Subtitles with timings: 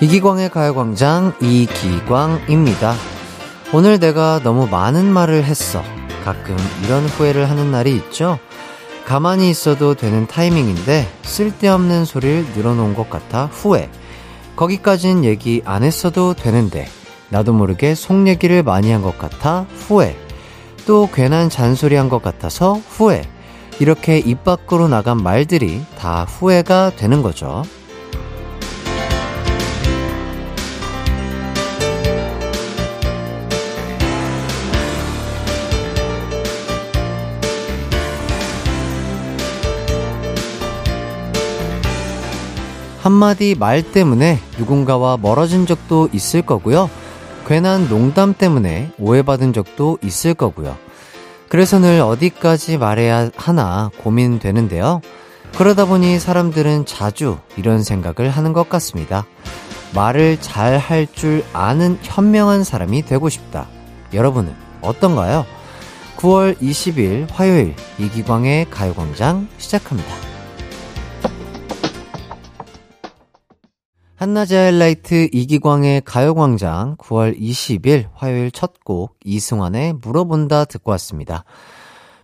[0.00, 2.94] 이기광의 가요광장 이기광입니다.
[3.72, 5.82] 오늘 내가 너무 많은 말을 했어.
[6.24, 8.38] 가끔 이런 후회를 하는 날이 있죠?
[9.06, 13.90] 가만히 있어도 되는 타이밍인데 쓸데없는 소리를 늘어놓은 것 같아 후회.
[14.56, 16.86] 거기까진 얘기 안 했어도 되는데
[17.28, 20.16] 나도 모르게 속 얘기를 많이 한 것 같아 후회.
[20.86, 23.22] 또 괜한 잔소리 한 것 같아서 후회.
[23.80, 27.62] 이렇게 입 밖으로 나간 말들이 다 후회가 되는 거죠.
[43.00, 46.90] 한마디 말 때문에 누군가와 멀어진 적도 있을 거고요.
[47.46, 50.76] 괜한 농담 때문에 오해받은 적도 있을 거고요.
[51.48, 55.00] 그래서 늘 어디까지 말해야 하나 고민되는데요.
[55.56, 59.24] 그러다 보니 사람들은 자주 이런 생각을 하는 것 같습니다.
[59.94, 63.66] 말을 잘 할 줄 아는 현명한 사람이 되고 싶다.
[64.12, 65.44] 여러분은 어떤가요?
[66.18, 70.29] 9월 20일 화요일 이기광의 가요광장 시작합니다.
[74.20, 81.44] 한낮의 하이라이트 이기광의 가요광장 9월 20일 화요일 첫 곡 이승환의 물어본다 듣고 왔습니다.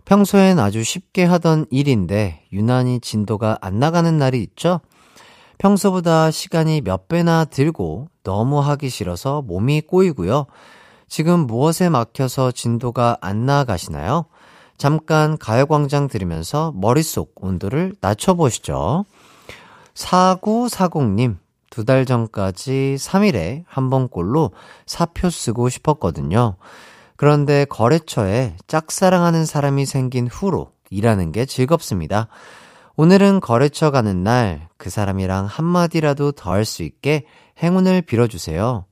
[0.05, 4.79] 평소엔 아주 쉽게 하던 일인데 유난히 진도가 안 나가는 날이 있죠?
[5.57, 10.45] 평소보다 시간이 몇 배나 들고 너무 하기 싫어서 몸이 꼬이고요.
[11.07, 14.25] 지금 무엇에 막혀서 진도가 안 나가시나요?
[14.77, 19.05] 잠깐 가요광장 들으면서 머릿속 온도를 낮춰보시죠.
[19.95, 21.37] 4940님,
[21.69, 24.51] 두 달 전까지 3일에 한 번꼴로
[24.85, 26.55] 사표 쓰고 싶었거든요.
[27.15, 32.27] 그런데 거래처에 짝사랑하는 사람이 생긴 후로 일하는 게 즐겁습니다.
[32.95, 37.25] 오늘은 거래처 가는 날 그 사람이랑 한마디라도 더 할 수 있게
[37.61, 38.85] 행운을 빌어주세요.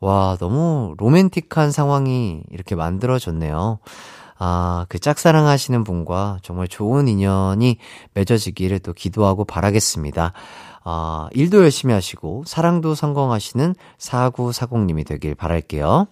[0.00, 3.78] 와, 너무 로맨틱한 상황이 이렇게 만들어졌네요.
[4.38, 7.76] 아, 그 짝사랑 하시는 분과 정말 좋은 인연이
[8.14, 10.32] 맺어지기를 또 기도하고 바라겠습니다.
[10.82, 16.06] 아, 일도 열심히 하시고 사랑도 성공하시는 4940님이 되길 바랄게요.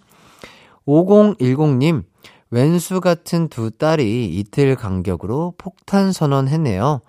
[0.86, 2.04] 5010님,
[2.50, 7.00] 왼수 같은 두 딸이 이틀 간격으로 폭탄 선언했네요.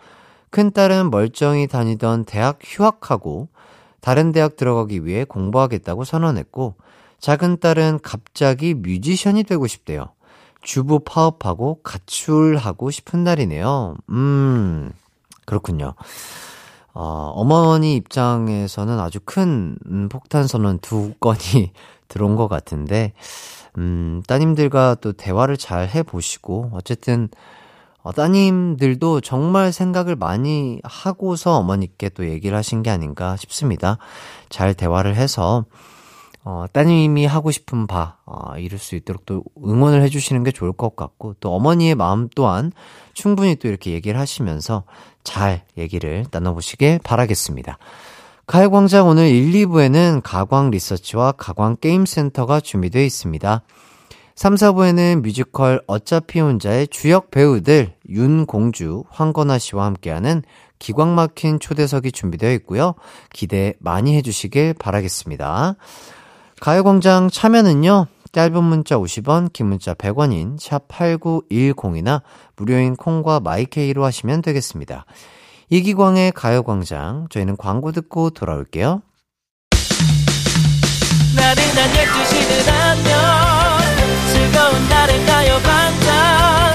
[0.52, 3.50] 큰딸은 멀쩡히 다니던 대학 휴학하고
[4.02, 6.75] 다른 대학 들어가기 위해 공부하겠다고 선언했고
[7.19, 10.09] 작은 딸은 갑자기 뮤지션이 되고 싶대요.
[10.62, 13.96] 주부 파업하고 가출하고 싶은 날이네요.
[14.09, 14.92] 음,
[15.46, 15.94] 그렇군요.
[16.94, 21.72] 어, 어머니 입장에서는 아주 큰 음, 폭탄 선언 두 건이
[22.08, 23.14] 들어온 것 같은데,
[23.78, 27.30] 음, 따님들과 또 대화를 잘 해보시고, 어쨌든,
[28.02, 33.98] 어, 따님들도 정말 생각을 많이 하고서 어머니께 또 얘기를 하신 게 아닌가 싶습니다.
[34.50, 35.66] 잘 대화를 해서,
[36.44, 40.96] 어, 따님이 하고 싶은 바, 어, 이룰 수 있도록 또 응원을 해주시는 게 좋을 것
[40.96, 42.72] 같고, 또 어머니의 마음 또한
[43.14, 44.84] 충분히 또 이렇게 얘기를 하시면서
[45.24, 47.78] 잘 얘기를 나눠보시길 바라겠습니다.
[48.48, 53.62] 가요광장 오늘 1, 2부에는 가광 리서치와 가광 게임센터가 준비되어 있습니다.
[54.34, 60.44] 3, 4부에는 뮤지컬 어차피 혼자의 주역 배우들 윤공주, 황건아 씨와 함께하는
[60.80, 62.96] 기광 막힌 초대석이 준비되어 있고요.
[63.34, 65.76] 기대 많이 해주시길 바라겠습니다.
[66.59, 68.08] 가요광장 참여는요.
[68.31, 72.22] 짧은 문자 50원, 긴 문자 100원인 샵8910이나
[72.56, 75.06] 무료인 콩과 마이케이로 하시면 되겠습니다.
[75.69, 79.02] 이기광의 가요광장, 저희는 광고 듣고 돌아올게요.
[81.36, 83.16] 나른한 12시는 안녕
[84.31, 86.74] 즐거운 날을 가요광장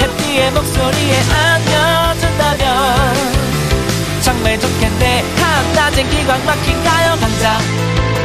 [0.00, 2.68] 해피의 목소리에 안겨준다면
[4.22, 8.17] 정말 좋겠네 한낮엔 기광 막힌 가요광장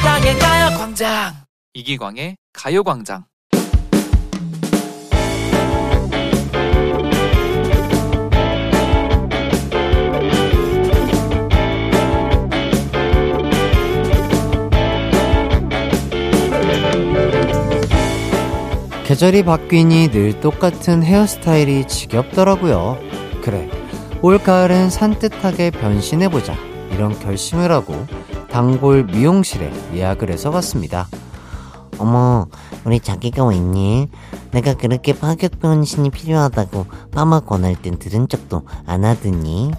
[0.00, 1.34] 이기광의 가요광장
[1.74, 3.24] 이기광의 가요광장
[19.04, 22.98] 계절이 바뀌니 늘 똑같은 헤어스타일이 지겹더라고요.
[23.42, 23.68] 그래,
[24.22, 26.56] 올 가을은 산뜻하게 변신해보자.
[26.92, 28.06] 이런 결심을 하고
[28.50, 31.08] 단골 미용실에 예약을 해서 갔습니다.
[31.98, 32.46] 어머,
[32.84, 34.08] 우리 자기가 왜니?
[34.52, 39.70] 내가 그렇게 파격 변신이 필요하다고 파마 권할 땐 들은 적도 안 하더니.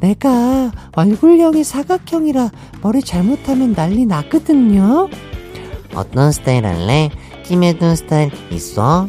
[0.00, 2.50] 내가 얼굴형이 사각형이라
[2.82, 5.08] 머리 잘못하면 난리 났거든요.
[5.94, 7.10] 어떤 스타일 할래?
[7.44, 9.08] 찜해둔 스타일 있어?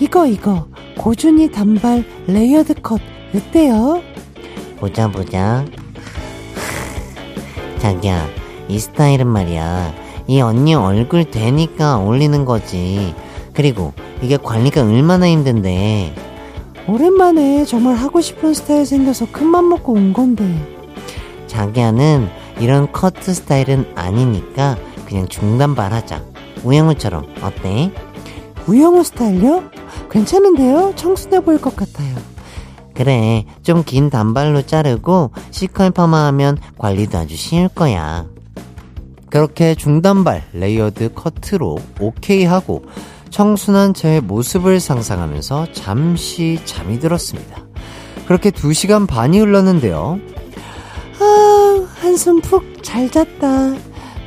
[0.00, 0.66] 이거 이거
[0.96, 3.00] 고준희 단발 layered cut
[3.34, 4.00] 어때요?
[4.78, 5.64] 보자 보자
[7.84, 8.26] 자기야.
[8.68, 9.92] 이 스타일은 말이야.
[10.26, 13.14] 이 언니 얼굴 되니까 어울리는 거지.
[13.52, 13.92] 그리고
[14.22, 16.14] 이게 관리가 얼마나 힘든데.
[16.88, 20.46] 오랜만에 정말 하고 싶은 스타일 생겨서 큰맘 먹고 온 건데.
[21.46, 26.22] 자기야는 이런 커트 스타일은 아니니까 그냥 중단발 하자.
[26.64, 27.26] 우영우처럼.
[27.42, 27.92] 어때?
[28.66, 29.62] 우영우 스타일요?
[30.10, 30.94] 괜찮은데요?
[30.96, 32.33] 청순해 보일 것 같아요
[32.94, 38.26] 그래 좀 긴 단발로 자르고 C컬 파마하면 관리도 아주 쉬울 거야
[39.30, 42.84] 그렇게 중단발 layered 커트로 오케이 하고
[43.30, 47.64] 청순한 제 모습을 상상하면서 잠시 잠이 들었습니다.
[48.28, 50.20] 그렇게 2시간 반이 흘렀는데요.
[51.20, 53.74] 아 한숨 푹 잘 잤다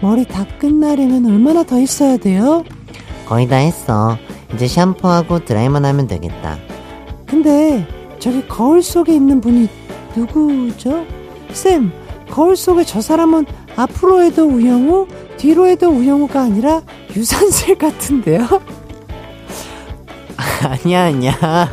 [0.01, 2.65] 머리 다 끝나려면 얼마나 더 있어야 돼요?
[3.25, 4.17] 거의 다 했어
[4.53, 6.57] 이제 샴푸하고 드라이만 하면 되겠다
[7.25, 7.87] 근데
[8.19, 9.69] 저기 거울 속에 있는 분이
[10.15, 11.05] 누구죠?
[11.51, 11.91] 쌤,
[12.29, 16.81] 거울 속에 저 사람은 앞으로 해도 우영우, 뒤로 해도 우영우가 아니라
[17.15, 18.47] 유산슬 같은데요?
[20.63, 21.69] 아니야 아니야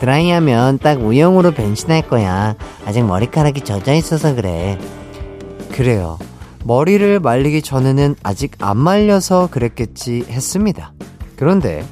[0.00, 4.78] 드라이하면 딱 우영으로 변신할 거야 아직 머리카락이 젖어 있어서 그래
[5.72, 6.18] 그래요.
[6.64, 10.92] 머리를 말리기 전에는 아직 안 말려서 그랬겠지 했습니다.
[11.36, 11.84] 그런데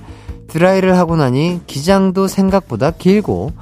[0.56, 3.52] 드라이를 하고 나니 기장도 생각보다 길고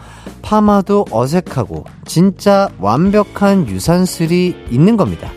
[0.42, 5.28] 파마도 어색하고 진짜 완벽한 유산슬이 있는 겁니다.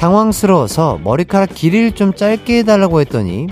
[0.00, 3.46] 당황스러워서 머리카락 길이를 좀 짧게 해달라고 했더니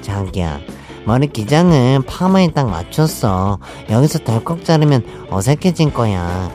[0.00, 0.60] 자기야
[1.04, 3.58] 머리 기장은 파마에 딱 맞췄어
[3.90, 6.50] 여기서 덜컥 자르면 어색해진 거야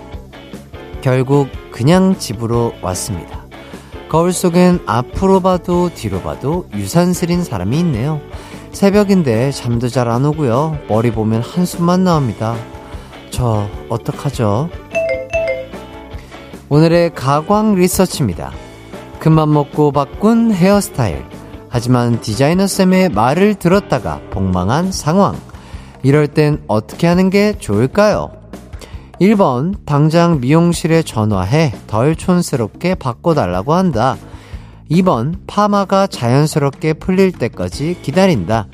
[1.02, 3.46] 결국 그냥 집으로 왔습니다.
[4.10, 8.20] 거울 속엔 앞으로 봐도 뒤로 봐도 유산슬인 사람이 있네요.
[8.72, 10.78] 새벽인데 잠도 잘 안 오고요.
[10.88, 12.56] 머리 보면 한숨만 나옵니다.
[13.30, 14.70] 저 어떡하죠?
[16.70, 18.52] 오늘의 가광 리서치입니다.
[19.20, 21.24] 큰맘 먹고 바꾼 헤어스타일.
[21.70, 25.36] 하지만 디자이너 쌤의 말을 들었다가 폭망한 상황.
[26.04, 28.32] 이럴 땐 어떻게 하는 게 좋을까요?
[29.20, 34.18] 1번, 당장 미용실에 전화해 덜 촌스럽게 바꿔달라고 한다.
[34.92, 38.68] 2번, 파마가 자연스럽게 풀릴 때까지 기다린다.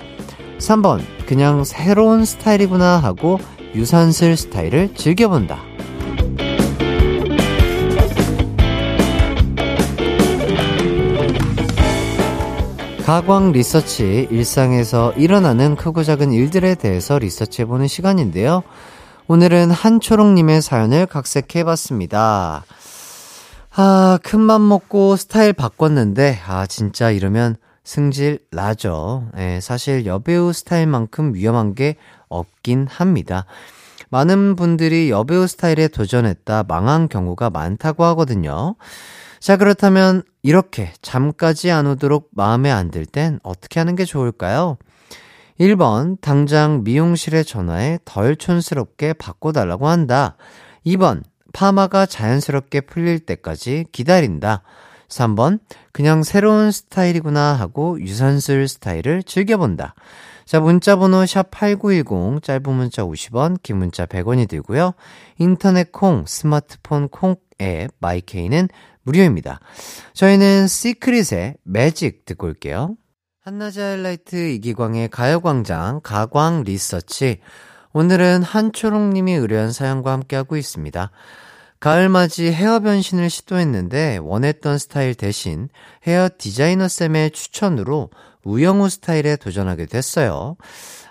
[0.57, 3.39] 3번, 그냥 새로운 스타일이구나 하고
[3.75, 5.59] 유산슬 스타일을 즐겨본다.
[13.05, 18.63] 가광 리서치, 일상에서 일어나는 크고 작은 일들에 대해서 리서치해보는 시간인데요.
[19.27, 22.65] 오늘은 한초롱님의 사연을 각색해봤습니다.
[23.79, 29.29] 아, 큰맘 먹고 스타일 바꿨는데, 아, 진짜 이러면 승질 나죠.
[29.37, 31.95] 예, 사실 여배우 스타일만큼 위험한 게
[32.27, 33.45] 없긴 합니다.
[34.09, 38.75] 많은 분들이 여배우 스타일에 도전했다 망한 경우가 많다고 하거든요.
[39.39, 44.77] 자, 그렇다면 이렇게 잠까지 안 오도록 마음에 안 들 땐 어떻게 하는 게 좋을까요?
[45.59, 50.35] 1번, 당장 미용실에 전화해 덜 촌스럽게 바꿔달라고 한다.
[50.85, 51.21] 2번,
[51.57, 54.61] 파마가 자연스럽게 풀릴 때까지 기다린다.
[55.07, 55.59] 3번,
[55.91, 59.95] 그냥 새로운 스타일이구나 하고 유산슬 스타일을 즐겨본다.
[60.45, 64.93] 자, 문자번호 샵8910, 짧은 문자 50원, 긴 문자 100원이 들고요.
[65.39, 68.69] 인터넷 콩, 스마트폰 콩 앱, 마이케이는
[69.01, 69.59] 무료입니다.
[70.13, 72.97] 저희는 시크릿의 매직 듣고 올게요.
[73.41, 77.39] 한낮의 하이라이트 이기광의 가요광장 가광 리서치.
[77.93, 81.09] 오늘은 한초롱님이 의뢰한 사연과 함께하고 있습니다.
[81.79, 85.69] 가을맞이 헤어 변신을 시도했는데 원했던 스타일 대신
[86.07, 88.09] 헤어 디자이너 쌤의 추천으로
[88.43, 90.55] 우영우 스타일에 도전하게 됐어요.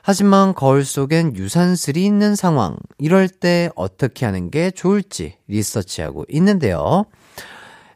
[0.03, 2.77] 하지만 거울 속엔 유산슬이 있는 상황.
[2.99, 7.07] 이럴 때 어떻게 하는 게 좋을지 리서치하고 있는데요.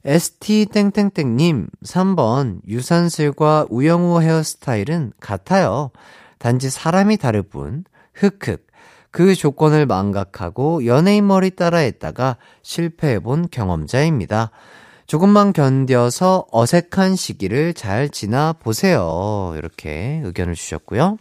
[0.04, 5.90] ST땡땡땡님, 3번, 유산슬과 우영우 헤어스타일은 같아요.
[6.38, 7.84] 단지 사람이 다를 뿐,
[8.14, 8.66] 흑흑.
[9.10, 14.50] 그 조건을 망각하고 연예인 머리 따라 했다가 실패해본 경험자입니다.
[15.06, 19.54] 조금만 견뎌서 어색한 시기를 잘 지나 보세요.
[19.56, 21.16] 이렇게 의견을 주셨고요.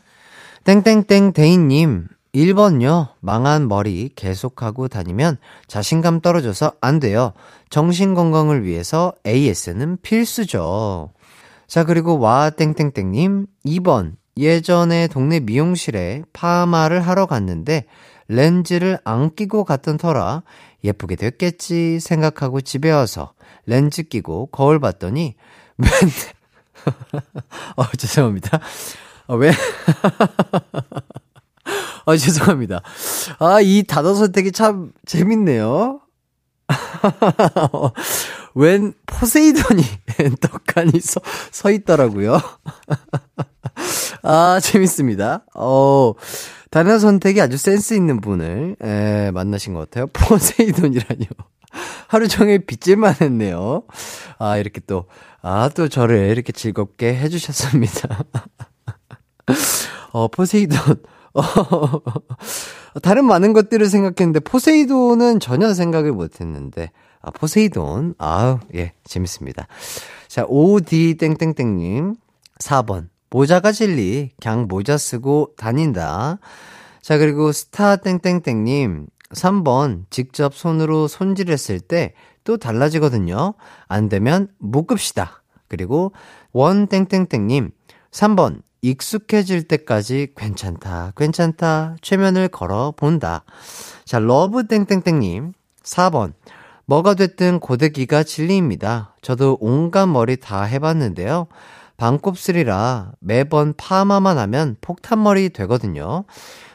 [0.63, 3.10] 땡땡땡 대인님, 1번요.
[3.22, 7.34] 망한 머리 계속하고 다니면 자신감 떨어져서 안 돼요.
[7.72, 11.10] 정신 건강을 위해서 AS는 필수죠.
[11.65, 14.13] 자, 그리고 와 땡땡땡님 2번.
[14.39, 17.86] 예전에 동네 미용실에 파마를 하러 갔는데
[18.29, 20.43] 렌즈를 안 끼고 갔던 터라
[20.84, 23.34] 예쁘게 됐겠지 생각하고 집에 와서
[23.65, 25.36] 렌즈 끼고 거울 봤더니
[25.75, 25.89] 맨
[27.75, 28.60] 어, 죄송합니다.
[29.27, 29.51] 아, 왜?
[32.05, 32.81] 아, 죄송합니다.
[33.39, 36.00] 아, 이 단어 선택이 참 재밌네요.
[38.56, 39.84] 웬 포세이돈이
[40.41, 42.39] 떡하니 서, 서 있더라고요.
[44.24, 45.46] 아, 재밌습니다.
[45.56, 46.13] 어,
[46.72, 50.08] 단어 선택이 아주 센스 있는 분을, 에, 만나신 것 같아요.
[50.13, 51.25] 포세이돈이라뇨.
[52.08, 53.84] 하루 종일 빗질만 했네요.
[54.39, 55.06] 아, 이렇게 또,
[55.41, 58.25] 아, 또 저를 이렇게 즐겁게 해주셨습니다.
[60.12, 61.03] 어, 포세이돈.
[61.34, 61.44] 어,
[63.01, 66.91] 다른 많은 것들을 생각했는데, 포세이돈은 전혀 생각을 못 했는데,
[67.22, 68.16] 아, 포세이돈.
[68.18, 69.68] 아우, 예, 재밌습니다.
[70.28, 72.16] 자, OD 땡땡땡님.
[72.60, 73.10] 4번.
[73.30, 74.32] 모자가 진리.
[74.42, 76.40] 그냥 모자 쓰고 다닌다.
[77.02, 79.08] 자, 그리고 스타 땡땡땡님.
[79.32, 80.06] 3번.
[80.10, 82.14] 직접 손으로 손질했을 때
[82.50, 83.54] 또 달라지거든요.
[83.88, 85.44] 안 되면 묶읍시다.
[85.68, 86.14] 그리고
[86.52, 87.70] 원 땡땡땡님.
[88.12, 88.64] 3번.
[88.82, 93.44] 익숙해질 때까지 괜찮다, 괜찮다, 최면을 걸어 본다.
[94.04, 95.52] 자, 러브 땡땡땡님.
[95.84, 96.34] 4번.
[96.89, 99.13] 뭐가 됐든 고데기가 진리입니다.
[99.22, 101.46] 저도 온갖 머리 다 해봤는데요.
[101.98, 106.24] 반곱슬이라 매번 파마만 하면 폭탄머리 되거든요.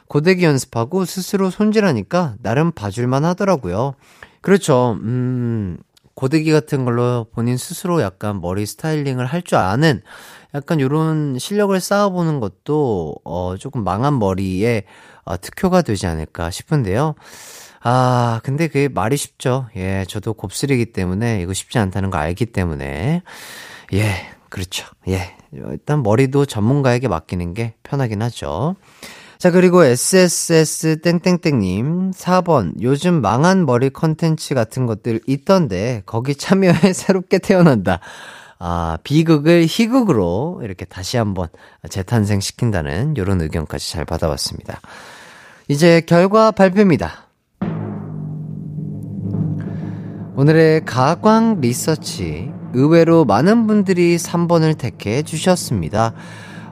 [0.07, 3.95] 고데기 연습하고 스스로 손질하니까 나름 봐줄만 하더라고요.
[4.41, 4.99] 그렇죠.
[5.03, 5.79] 음,
[6.15, 10.01] 고데기 같은 걸로 본인 스스로 약간 머리 스타일링을 할 줄 아는
[10.55, 14.85] 약간 요런 실력을 쌓아보는 것도, 어, 조금 망한 머리에
[15.25, 17.17] 어, 특효가 되지 않을까 싶은데요.
[17.87, 19.69] 아, 근데 그게 말이 쉽죠.
[19.77, 23.23] 예, 저도 곱슬이기 때문에 이거 쉽지 않다는 거 알기 때문에.
[23.93, 24.15] 예,
[24.49, 24.87] 그렇죠.
[25.07, 25.37] 예.
[25.53, 28.75] 일단 머리도 전문가에게 맡기는 게 편하긴 하죠.
[29.39, 37.39] 자, 그리고 SSS 땡땡땡님 4번 요즘 망한 머리 컨텐츠 같은 것들 있던데 거기 참여해 새롭게
[37.39, 38.01] 태어난다.
[38.59, 41.49] 아, 비극을 희극으로 이렇게 다시 한번
[41.91, 44.81] 재탄생시킨다는 이런 의견까지 잘 받아봤습니다.
[45.69, 47.24] 이제 결과 발표입니다.
[50.37, 52.51] 오늘의 가광 리서치.
[52.73, 56.13] 의외로 많은 분들이 3번을 택해 주셨습니다.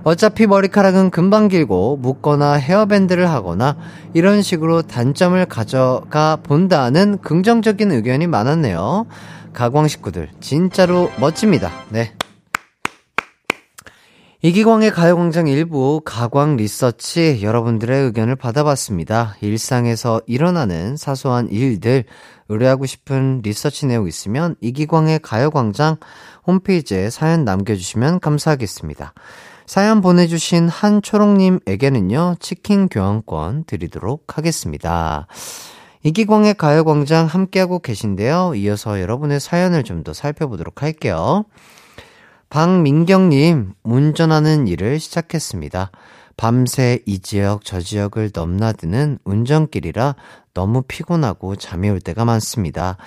[0.02, 3.76] 어차피 머리카락은 금방 길고 묶거나 헤어밴드를 하거나
[4.14, 9.07] 이런 식으로 단점을 가져가 본다는 긍정적인 의견이 많았네요.
[9.52, 11.71] 가광 식구들, 진짜로 멋집니다.
[11.90, 12.14] 네.
[14.44, 19.37] 이기광의 가요광장 일부 가광 리서치 여러분들의 의견을 받아봤습니다.
[19.40, 22.02] 일상에서 일어나는 사소한 일들,
[22.49, 25.99] 의뢰하고 싶은 리서치 내용 있으면 이기광의 가요광장
[26.44, 29.14] 홈페이지에 사연 남겨주시면 감사하겠습니다.
[29.66, 35.28] 사연 보내주신 한초롱님에게는요, 치킨 교환권 드리도록 하겠습니다.
[36.02, 38.56] 이기광의 가요광장 함께하고 계신데요.
[38.56, 41.44] 이어서 여러분의 사연을 좀 더 살펴보도록 할게요.
[42.52, 45.90] 박민경님, 운전하는 일을 시작했습니다.
[46.37, 50.16] 밤새 이 지역 저 지역을 넘나드는 운전길이라
[50.52, 52.99] 너무 피곤하고 잠이 올 때가 많습니다.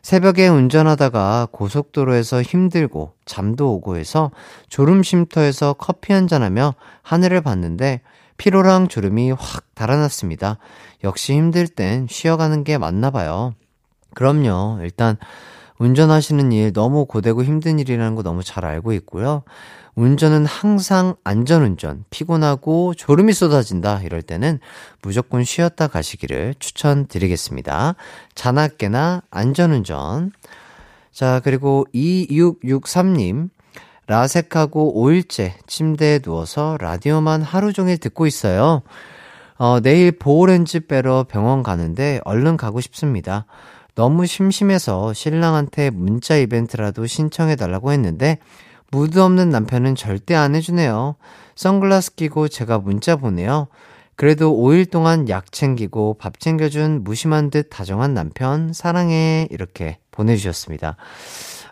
[0.00, 4.30] 새벽에 운전하다가 고속도로에서 힘들고 잠도 오고 해서
[4.70, 8.00] 졸음 쉼터에서 커피 한잔하며 하늘을 봤는데
[8.38, 10.56] 피로랑 졸음이 확 달아났습니다.
[11.04, 13.52] 역시 힘들 땐 쉬어가는 게 맞나 봐요.
[14.14, 14.78] 그럼요.
[14.80, 15.18] 일단
[15.78, 19.42] 운전하시는 일 너무 고되고 힘든 일이라는 거 너무 잘 알고 있고요.
[19.94, 24.60] 운전은 항상 안전운전, 피곤하고 졸음이 쏟아진다 이럴 때는
[25.02, 27.94] 무조건 쉬었다 가시기를 추천드리겠습니다.
[28.34, 30.32] 자나깨나 안전운전.
[31.12, 33.50] 자, 그리고 2663님.
[34.06, 38.80] 라섹하고 5일째 침대에 누워서 라디오만 하루 종일 듣고 있어요.
[39.58, 43.44] 어, 내일 보호렌즈 빼러 병원 가는데 얼른 가고 싶습니다.
[43.98, 48.38] 너무 심심해서 신랑한테 문자 이벤트라도 신청해달라고 했는데,
[48.92, 51.16] 무드 없는 남편은 절대 안 해주네요.
[51.56, 53.66] 선글라스 끼고 제가 문자 보내요.
[54.14, 59.48] 그래도 5일 동안 약 챙기고 밥 챙겨준 무심한 듯 다정한 남편, 사랑해.
[59.50, 60.94] 이렇게 보내주셨습니다.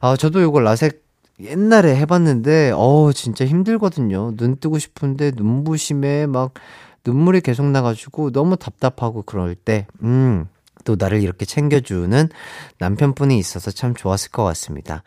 [0.00, 1.04] 아, 저도 이거 라섹
[1.40, 4.34] 옛날에 해봤는데, 어 진짜 힘들거든요.
[4.36, 6.54] 눈 뜨고 싶은데 눈부심에 막
[7.06, 10.48] 눈물이 계속 나가지고 너무 답답하고 그럴 때, 음,
[10.86, 12.30] 또 나를 이렇게 챙겨주는
[12.78, 15.02] 남편분이 있어서 참 좋았을 것 같습니다.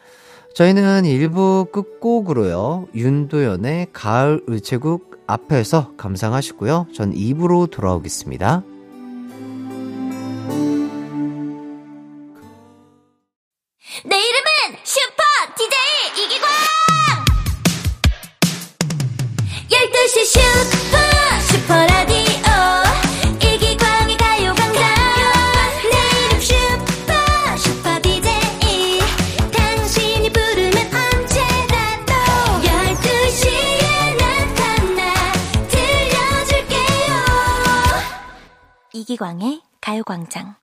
[0.54, 6.88] 저희는 1부 끝곡으로요, 윤도현의 가을 의체국 앞에서 감상하시고요.
[6.94, 8.64] 전 2부로 돌아오겠습니다.
[14.06, 15.24] 내 이름은 슈퍼
[15.58, 16.50] DJ 이기광!
[19.70, 20.79] 12시 슈퍼
[39.20, 40.56] 이기광의 가요광장.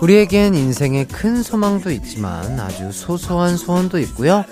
[0.00, 4.44] 우리에겐 인생에 큰 소망도 있지만 아주 소소한 소원도 있고요.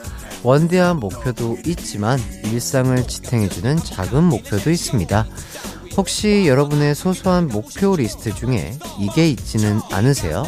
[0.45, 5.27] 원대한 목표도 있지만 일상을 지탱해주는 작은 목표도 있습니다.
[5.97, 10.45] 혹시 여러분의 소소한 목표 리스트 중에 이게 있지는 않으세요?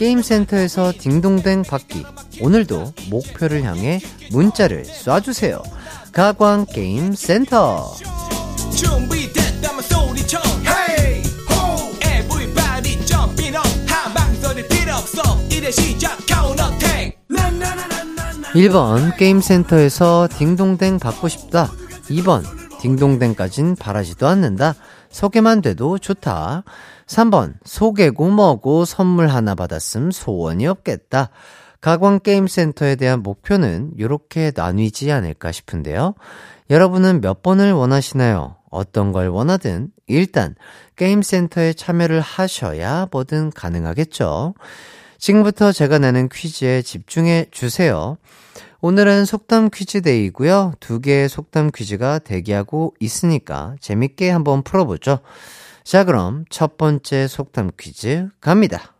[0.00, 2.06] 게임센터에서 딩동댕 받기.
[2.40, 5.62] 오늘도 목표를 향해 문자를 쏴주세요.
[6.14, 7.96] 가광 게임센터.
[8.74, 17.18] 준비됐다면 소리쳐 Hey ho Everybody jumping up 함부로 설 필요 없어 이제 시작 counterattack
[18.54, 21.70] 1번 게임센터에서 딩동댕 받고 싶다.
[22.08, 22.42] 2번
[22.80, 24.74] 딩동댕까진 바라지도 않는다.
[25.10, 26.64] 소개만 돼도 좋다.
[27.10, 31.30] 3번 소개고 뭐고 선물 하나 받았음 소원이 없겠다.
[31.80, 36.14] 가광게임센터에 대한 목표는 이렇게 나뉘지 않을까 싶은데요.
[36.68, 38.56] 여러분은 몇 번을 원하시나요?
[38.70, 40.54] 어떤 걸 원하든 일단
[40.94, 44.54] 게임센터에 참여를 하셔야 뭐든 가능하겠죠.
[45.18, 48.18] 지금부터 제가 내는 퀴즈에 집중해 주세요.
[48.82, 50.74] 오늘은 속담 퀴즈 데이고요.
[50.78, 55.18] 두 개의 속담 퀴즈가 대기하고 있으니까 재밌게 한번 풀어보죠.
[55.90, 58.94] 자, 그럼 첫 번째 속담 퀴즈 갑니다.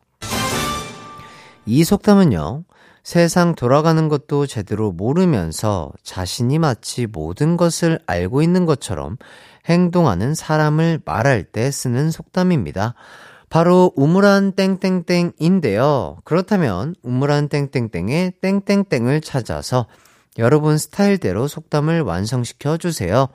[1.64, 2.64] 이 속담은요,
[3.04, 9.18] 세상 돌아가는 것도 제대로 모르면서 자신이 마치 모든 것을 알고 있는 것처럼
[9.66, 12.94] 행동하는 사람을 말할 때 쓰는 속담입니다.
[13.50, 16.16] 바로 우물안 땡땡땡인데요.
[16.24, 19.86] 그렇다면 우물안 땡땡땡의 땡땡땡을 찾아서
[20.38, 23.28] 여러분 스타일대로 속담을 완성시켜 주세요.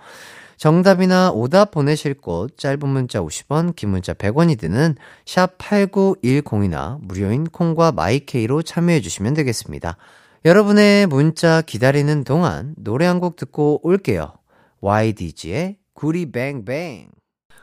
[0.57, 7.91] 정답이나 오답 보내실 곳 짧은 문자 50원, 긴 문자 100원이 드는 샵 8910이나 무료인 콩과
[7.91, 9.97] 마이케이로 참여해 주시면 되겠습니다.
[10.45, 14.33] 여러분의 문자 기다리는 동안 노래 한 곡 듣고 올게요.
[14.81, 17.07] YDG의 구리뱅뱅.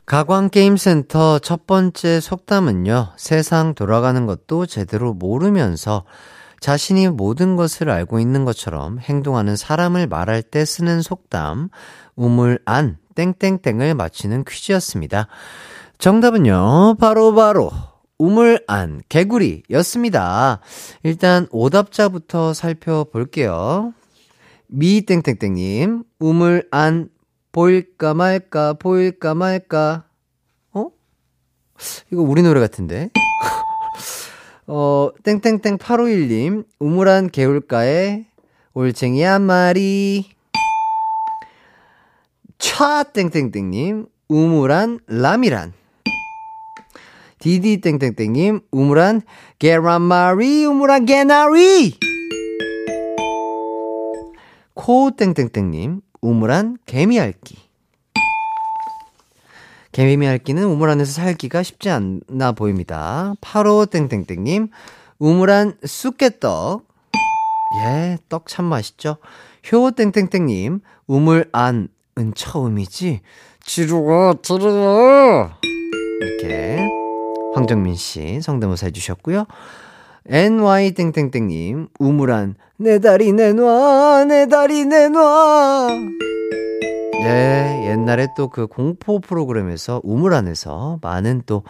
[0.05, 6.05] 가광게임센터 첫 번째 속담은요, 세상 돌아가는 것도 제대로 모르면서
[6.59, 11.69] 자신이 모든 것을 알고 있는 것처럼 행동하는 사람을 말할 때 쓰는 속담,
[12.17, 15.29] 우물 안, 땡땡땡을 맞히는 퀴즈였습니다.
[15.99, 17.71] 정답은요, 바로 바로,
[18.19, 20.61] 우물 안, 개구리였습니다.
[21.03, 23.95] 일단 오답자부터 살펴볼게요.
[24.67, 27.09] 미 땡땡땡님, 우물 안,
[27.53, 30.05] 보일까 말까, 보일까 말까.
[30.73, 30.87] 어?
[32.11, 33.11] 이거 우리 노래 같은데?
[34.67, 38.25] 어, 땡땡땡 851님, 우물한 개울가에
[38.75, 40.32] 올챙이 한 마리.
[42.63, 45.73] 촤 땡땡땡님, 우물한 라미란.
[47.41, 49.23] 디디 땡땡땡님, 우물한
[49.59, 51.99] 게란마리, 우물한 개나리.
[54.75, 57.57] 코 땡땡땡님, 우물한 개미알기.
[59.91, 63.35] 개미알기는 우물 안에서 살기가 쉽지 않나 보입니다.
[63.41, 64.69] 8호 땡땡땡님,
[65.19, 66.87] 우물한 쑥개떡.
[67.85, 69.17] 예, 떡 참 맛있죠?
[69.73, 73.21] 효 땡땡땡님, 우물 안 은 처음이지?
[73.65, 75.51] 지루워, 지루워!
[76.21, 76.79] 이렇게
[77.55, 79.47] 황정민 씨 성대모사 해주셨고요.
[80.27, 85.89] NY 땡땡땡님, 우물안, 내 다리 내놔, 내 다리 내놔.
[87.25, 91.63] 예, 옛날에 또 그 공포 프로그램에서 우물안에서 많은 또,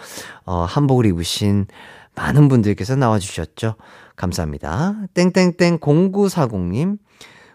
[0.45, 1.67] 어, 한복을 입으신
[2.15, 3.75] 많은 분들께서 나와주셨죠.
[4.17, 4.97] 감사합니다.
[5.15, 6.99] 땡땡땡 0940님,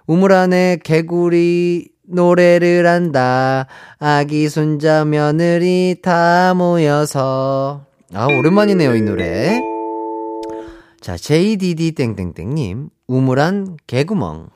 [0.08, 3.67] 우물안에 개구리 노래를 한다.
[4.00, 7.86] 아기 손자 며느리 다 모여서.
[8.13, 9.60] 아, 오랜만이네요, 이 노래.
[11.02, 14.50] 자, JDD 땡땡땡님, 우물한 개구멍.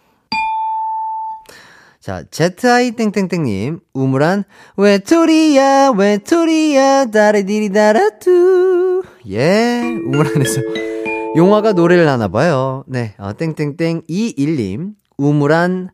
[1.99, 4.43] 자, ZI 땡땡땡님, 우물한
[4.75, 9.03] 외톨이야, 외톨이야, 다리디리다라뚜.
[9.29, 10.61] 예, 우물안에서
[11.35, 12.83] 용화가 노래를 하나 봐요.
[12.87, 15.89] 네, 어, 땡땡땡 21님, 우물한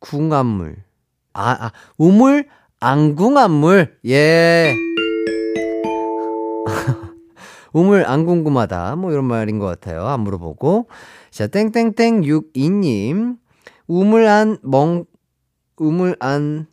[0.00, 0.76] 궁합물.
[1.34, 2.48] 아, 아, 우물
[2.80, 3.98] 안궁합물.
[4.06, 4.74] 예.
[7.72, 8.96] 우물 안 궁금하다.
[8.96, 10.06] 뭐 이런 말인 것 같아요.
[10.06, 10.88] 안 물어보고.
[11.30, 13.36] 자, 땡땡땡 62님.
[13.86, 15.04] 우물 안 멍,
[15.76, 16.66] 우물 안,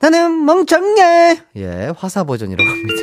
[0.00, 1.38] 나는 멍청해!
[1.56, 3.02] 예, 화사 버전이라고 합니다.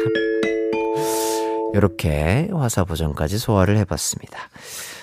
[1.73, 4.37] 이렇게 화사 버전까지 소화를 해봤습니다.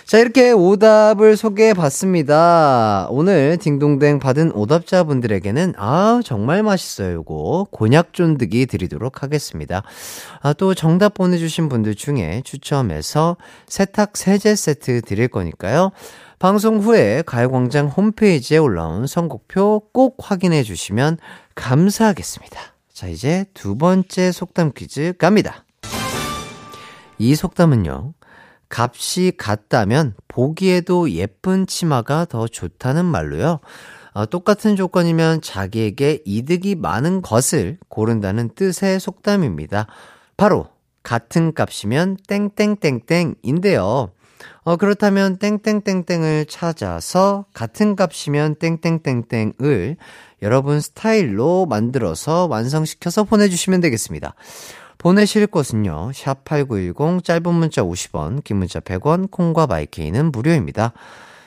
[0.06, 3.08] 자, 이렇게 오답을 소개해 봤습니다.
[3.10, 7.14] 오늘 딩동댕 받은 오답자분들에게는, 아, 정말 맛있어요.
[7.14, 7.66] 요거.
[7.72, 9.82] 곤약 쫀득이 드리도록 하겠습니다.
[10.42, 15.90] 아, 또 정답 보내주신 분들 중에 추첨해서 세탁 세제 세트 드릴 거니까요.
[16.38, 21.18] 방송 후에 가요광장 홈페이지에 올라온 선곡표 꼭 확인해 주시면
[21.56, 22.60] 감사하겠습니다.
[22.92, 25.64] 자, 이제 두 번째 속담 퀴즈 갑니다.
[27.18, 28.12] 이 속담은요.
[28.68, 33.61] 값이 같다면 보기에도 예쁜 치마가 더 좋다는 말로요.
[34.12, 39.87] 어, 똑같은 조건이면 자기에게 이득이 많은 것을 고른다는 뜻의 속담입니다.
[40.37, 40.68] 바로
[41.02, 44.11] 같은 값이면 땡땡땡땡인데요.
[44.64, 49.96] 어, 그렇다면 땡땡땡땡을 찾아서 같은 값이면 땡땡땡땡을
[50.42, 54.35] 여러분 스타일로 만들어서 완성시켜서 보내주시면 되겠습니다.
[54.98, 60.92] 보내실 곳은요, 샵 8910, 짧은 문자 50원, 긴 문자 100원, 콩과 마이케이는 무료입니다.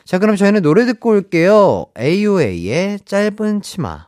[0.05, 1.85] 자, 그럼 저희는 노래 듣고 올게요.
[1.99, 4.07] AOA의 짧은 치마.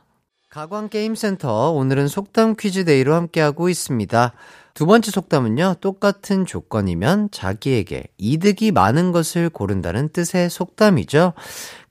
[0.50, 4.32] 가광게임센터, 오늘은 속담 퀴즈 데이로 함께하고 있습니다.
[4.74, 11.34] 두 번째 속담은요, 똑같은 조건이면 자기에게 이득이 많은 것을 고른다는 뜻의 속담이죠.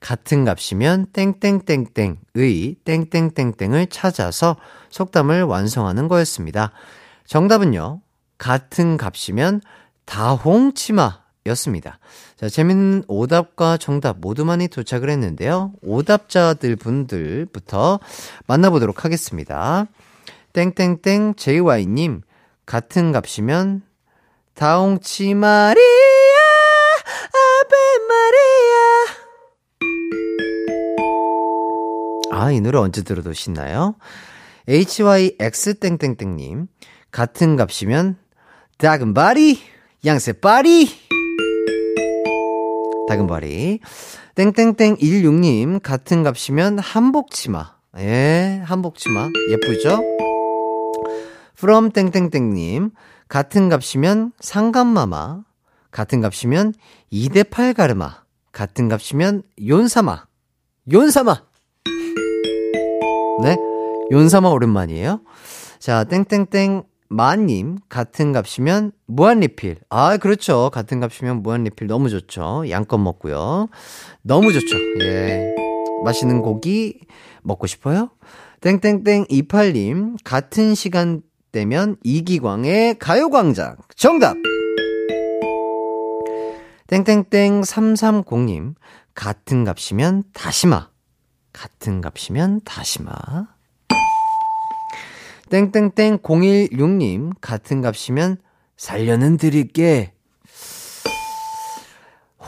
[0.00, 4.56] 같은 값이면 땡땡땡땡의 땡땡땡땡을 찾아서
[4.90, 6.72] 속담을 완성하는 거였습니다.
[7.26, 8.00] 정답은요,
[8.38, 9.60] 같은 값이면
[10.04, 11.98] 다홍치마 였습니다.
[12.36, 15.72] 자, 재밌는 오답과 정답 모두 많이 도착을 했는데요.
[15.82, 17.98] 오답자들 분들부터
[18.46, 19.86] 만나보도록 하겠습니다.
[20.52, 22.22] 땡땡땡 JY님,
[22.66, 23.82] 같은 값이면
[24.54, 25.80] 다홍치 마리아
[27.32, 27.76] 아베
[28.08, 28.42] 마리아
[32.44, 33.96] 아, 이 노래 언제 들어도 신나요?
[34.68, 36.68] HYX 땡땡땡님
[37.12, 38.16] 같은 값이면
[38.78, 39.60] 다금바리
[40.04, 40.88] 양세 바리
[43.06, 43.80] 다금바리
[44.34, 47.76] 땡땡땡 16님 같은 값이면 한복 치마.
[47.98, 49.28] 예 한복 치마.
[49.50, 50.00] 예쁘죠?
[51.56, 52.90] from 땡땡땡님
[53.28, 55.42] 같은 값이면 상감마마.
[55.90, 56.72] 같은 값이면
[57.12, 58.22] 2대8 가르마.
[58.52, 60.24] 같은 값이면 용사마
[60.90, 61.42] 용사마
[63.42, 63.56] 네?
[64.10, 65.20] 용사마 오랜만이에요.
[65.78, 69.76] 자 땡땡땡 마님 같은 값이면 무한 리필.
[69.90, 70.70] 아 그렇죠.
[70.72, 72.64] 같은 값이면 무한 리필 너무 좋죠.
[72.70, 73.68] 양껏 먹고요.
[74.22, 74.76] 너무 좋죠.
[75.02, 75.54] 예.
[76.04, 77.00] 맛있는 고기
[77.42, 78.10] 먹고 싶어요?
[78.60, 81.22] 땡땡땡 28님 같은 시간
[81.52, 83.76] 되면 이기광의 가요광장.
[83.94, 84.36] 정답!
[86.86, 88.74] 땡땡땡 330님
[89.14, 90.88] 같은 값이면 다시마.
[91.52, 93.12] 같은 값이면 다시마
[95.52, 98.38] 땡땡땡 016님 같은 값이면
[98.78, 100.14] 살려는 드릴게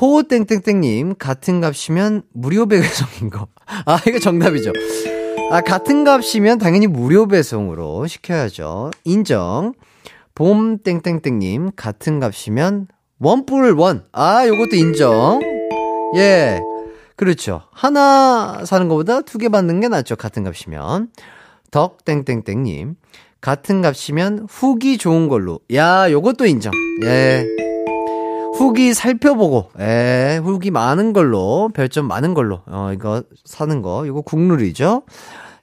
[0.01, 3.47] 호땡땡땡님 같은 값이면 무료 배송인 거.
[3.85, 4.73] 아 이거 정답이죠.
[5.51, 8.90] 아, 같은 값이면 당연히 무료 배송으로 시켜야죠.
[9.05, 9.75] 인정.
[10.35, 12.88] 봄 땡땡땡님 같은 값이면
[13.21, 14.07] 원뿔 원.
[14.12, 15.40] 아, 요것도 인정.
[16.17, 16.59] 예.
[17.17, 17.61] 그렇죠.
[17.71, 20.17] 하나 사는 것보다 두 개 받는 게 낫죠.
[20.17, 21.11] 같은 값이면.
[21.75, 22.95] 덕 땡땡땡님
[23.41, 25.59] 같은 값이면 후기 좋은 걸로.
[25.73, 26.73] 야, 요것도 인정.
[27.03, 27.45] 예.
[28.57, 35.03] 후기 살펴보고, 예, 후기 많은 걸로, 별점 많은 걸로, 어, 이거 사는 거, 이거 국룰이죠?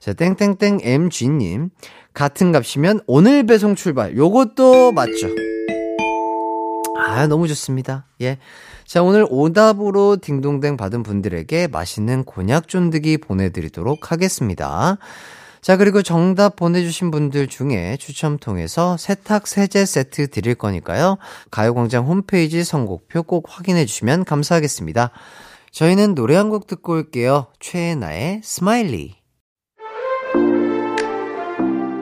[0.00, 1.70] 자, 땡땡땡 MG님.
[2.12, 4.14] 같은 값이면 오늘 배송 출발.
[4.14, 5.28] 요것도 맞죠?
[6.98, 8.04] 아, 너무 좋습니다.
[8.20, 8.36] 예.
[8.84, 14.98] 자, 오늘 오답으로 딩동댕 받은 분들에게 맛있는 곤약 쫀득이 보내드리도록 하겠습니다.
[15.62, 21.18] 자, 그리고 정답 보내주신 분들 중에 추첨 통해서 세탁 세제 세트 드릴 거니까요.
[21.52, 25.10] 가요광장 홈페이지 선곡표 꼭 확인해 주시면 감사하겠습니다.
[25.70, 27.46] 저희는 노래 한 곡 듣고 올게요.
[27.60, 29.21] 최예나의 Smiley.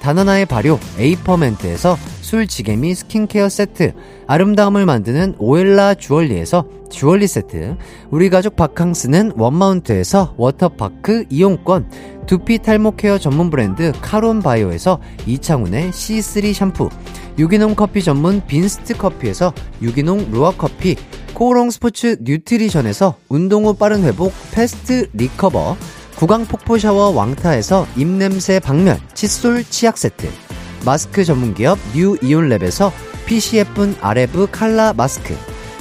[0.00, 3.92] 다나나의 발효 에이퍼멘트에서 술지개미 스킨케어 세트,
[4.26, 7.76] 아름다움을 만드는 오엘라 주얼리에서 주얼리 세트,
[8.10, 11.90] 우리 가족 바캉스는 원마운트에서 워터파크 이용권,
[12.26, 16.90] 두피 탈모 케어 전문 브랜드 카론 바이오에서 이창훈의 C3 샴푸,
[17.38, 20.96] 유기농 커피 전문 빈스트 커피에서 유기농 루아 커피,
[21.34, 25.76] 코오롱 스포츠 뉴트리션에서 운동 후 빠른 회복 패스트 리커버,
[26.18, 30.28] 구강 폭포 샤워 왕타에서 입냄새 박멸 칫솔 치약 세트,
[30.84, 32.90] 마스크 전문기업 뉴 이온랩에서
[33.54, 35.36] 예쁜 아레브 칼라 마스크,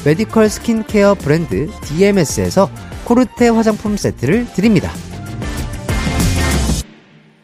[0.06, 2.70] 메디컬 스킨케어 브랜드 DMS에서
[3.06, 4.92] 코르테 화장품 세트를 드립니다.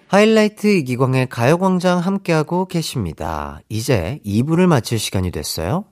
[0.05, 3.59] 하이라이트 이기광의 가요광장 함께하고 계십니다.
[3.69, 5.85] 이제 2부를 마칠 시간이 됐어요.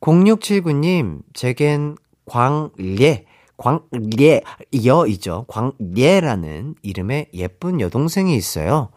[0.00, 3.26] 0679님, 제겐 광례,
[3.60, 4.40] 광례,
[4.86, 5.44] 여이죠.
[5.46, 8.88] 광례라는 이름의 예쁜 여동생이 있어요.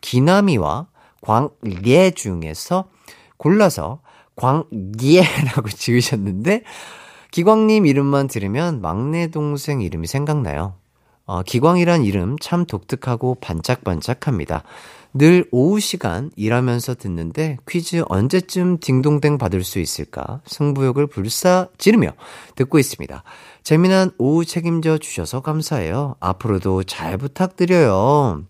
[0.00, 0.88] 기남이와
[1.20, 2.88] 광례 중에서
[3.36, 4.00] 골라서
[4.34, 6.64] 광례라고 지으셨는데,
[7.30, 10.74] 기광님 이름만 들으면 막내 동생 이름이 생각나요.
[11.24, 14.64] 어, 기광이란 이름 참 독특하고 반짝반짝합니다.
[15.14, 22.10] 늘 오후 시간 일하면서 듣는데 퀴즈 언제쯤 딩동댕 받을 수 있을까 승부욕을 불사 지르며
[22.56, 23.22] 듣고 있습니다.
[23.68, 26.14] 재미난 오후 책임져 주셔서 감사해요.
[26.20, 28.44] 앞으로도 잘 부탁드려요.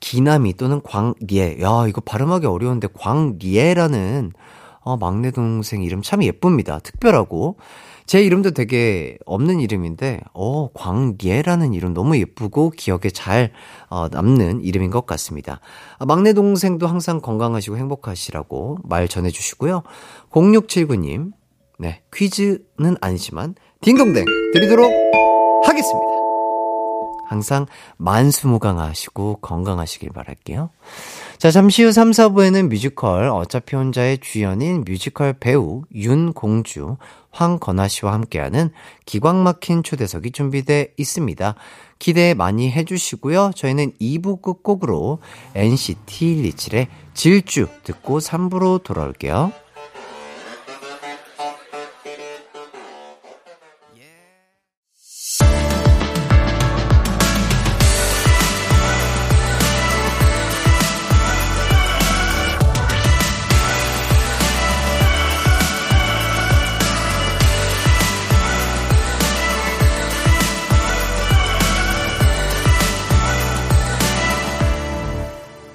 [0.00, 1.60] 기남이 또는 광리에.
[1.60, 4.32] 야, 이거 발음하기 어려운데 광리에라는
[4.80, 6.80] 어, 막내 동생 이름 참 예쁩니다.
[6.80, 7.58] 특별하고.
[8.06, 13.52] 제 이름도 되게 없는 이름인데, 어, 광예라는 이름 너무 예쁘고 기억에 잘,
[13.88, 15.60] 어, 남는 이름인 것 같습니다.
[16.00, 19.84] 아, 막내 동생도 항상 건강하시고 행복하시라고 말 전해주시고요.
[20.32, 21.30] 0679님,
[21.78, 24.90] 네, 퀴즈는 아니지만, 딩동댕 드리도록
[25.66, 26.08] 하겠습니다.
[27.26, 27.66] 항상
[27.98, 30.70] 만수무강하시고 건강하시길 바랄게요.
[31.36, 36.96] 자, 잠시 후 3, 4부에는 뮤지컬 어차피 혼자의 주연인 뮤지컬 배우 윤공주,
[37.30, 38.70] 황건아 씨와 함께하는
[39.04, 41.54] 기광 막힌 초대석이 준비돼 있습니다.
[41.98, 43.50] 기대 많이 해주시고요.
[43.54, 45.18] 저희는 2부 끝곡으로
[45.54, 49.52] NCT 127의 질주 듣고 3부로 돌아올게요.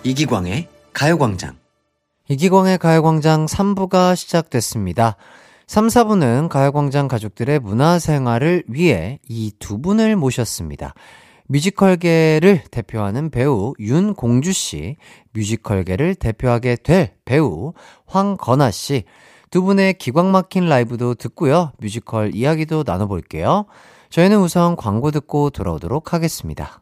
[0.10, 1.56] 이기광의 가요광장.
[2.30, 5.18] 이기광의 가요광장 3부가 시작됐습니다.
[5.68, 10.96] 3, 4부는 가요광장 가족들의 문화생활을 위해 이 두 분을 모셨습니다.
[11.46, 14.96] 뮤지컬계를 대표하는 배우 윤공주 씨,
[15.34, 17.74] 뮤지컬계를 대표하게 될 배우
[18.08, 19.04] 황건아 씨,
[19.52, 21.72] 두 분의 기광 막힌 라이브도 듣고요.
[21.78, 23.66] 뮤지컬 이야기도 나눠볼게요.
[24.10, 26.82] 저희는 우선 광고 듣고 돌아오도록 하겠습니다.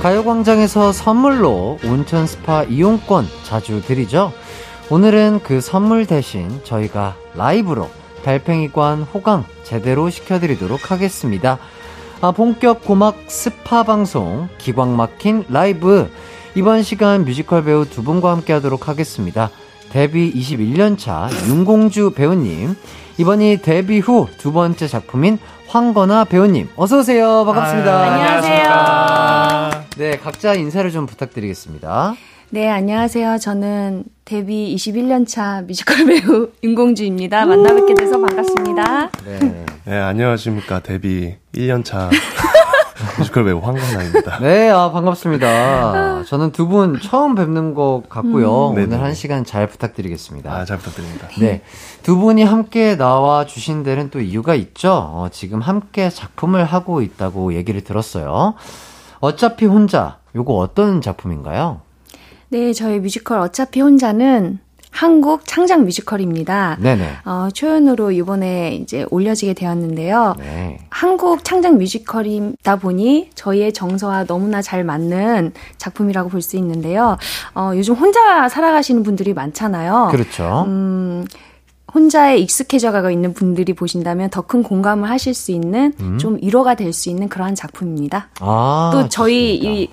[0.00, 4.32] 가요광장에서 선물로 온천 스파 이용권 자주 드리죠.
[4.90, 7.88] 오늘은 그 선물 대신 저희가 라이브로
[8.24, 11.58] 달팽이관 호강 제대로 시켜드리도록 하겠습니다.
[12.20, 16.10] 아, 본격 고막 스파 방송 기광 막힌 라이브
[16.54, 19.50] 이번 시간 뮤지컬 배우 두 분과 함께 하도록 하겠습니다.
[19.90, 22.76] 데뷔 21년차 윤공주 배우님
[23.18, 27.98] 이번이 데뷔 후 두 번째 작품인 황건아 배우님 어서 오세요 반갑습니다.
[27.98, 29.27] 아유, 안녕하세요.
[29.98, 32.14] 네 각자 인사를 좀 부탁드리겠습니다.
[32.50, 33.38] 네, 안녕하세요.
[33.38, 37.44] 저는 데뷔 21년차 뮤지컬 배우 윤공주입니다.
[37.44, 39.10] 만나 뵙게 돼서 반갑습니다.
[39.24, 39.64] 네.
[39.84, 40.80] 네, 안녕하십니까.
[40.80, 42.08] 데뷔 1년차
[43.18, 44.38] 뮤지컬 배우 황건아입니다.
[44.40, 46.24] 네, 아, 반갑습니다.
[46.24, 48.68] 저는 두 분 처음 뵙는 것 같고요.
[48.68, 48.72] 음.
[48.72, 49.02] 오늘 네네.
[49.02, 50.50] 한 시간 잘 부탁드리겠습니다.
[50.50, 51.28] 아, 잘 부탁드립니다.
[51.40, 51.60] 네.
[52.02, 54.92] 두 분이 함께 나와 주신 데는 또 이유가 있죠.
[54.92, 58.54] 어, 지금 함께 작품을 하고 있다고 얘기를 들었어요.
[59.20, 61.80] 어차피 혼자, 요거 어떤 작품인가요?
[62.50, 66.78] 네, 저희 뮤지컬 어차피 혼자는 한국 창작 뮤지컬입니다.
[66.80, 67.18] 네네.
[67.26, 70.34] 어, 초연으로 이번에 이제 올려지게 되었는데요.
[70.38, 70.78] 네.
[70.88, 77.18] 한국 창작 뮤지컬이다 보니 저희의 정서와 너무나 잘 맞는 작품이라고 볼 수 있는데요.
[77.54, 80.08] 어, 요즘 혼자 살아가시는 분들이 많잖아요.
[80.10, 80.64] 그렇죠.
[80.66, 81.26] 음,
[81.94, 86.18] 혼자에 익숙해져 가고 있는 분들이 보신다면 더 큰 공감을 하실 수 있는 음.
[86.18, 88.28] 좀 위로가 될 수 있는 그러한 작품입니다.
[88.40, 89.80] 아, 또 저희 좋습니다.
[89.80, 89.88] 이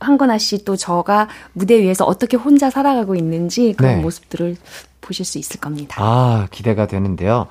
[0.00, 4.02] 한건아 씨 또 저가 무대 위에서 어떻게 혼자 살아가고 있는지 그런 네.
[4.02, 4.56] 모습들을
[5.00, 5.96] 보실 수 있을 겁니다.
[6.00, 7.46] 아, 기대가 되는데요.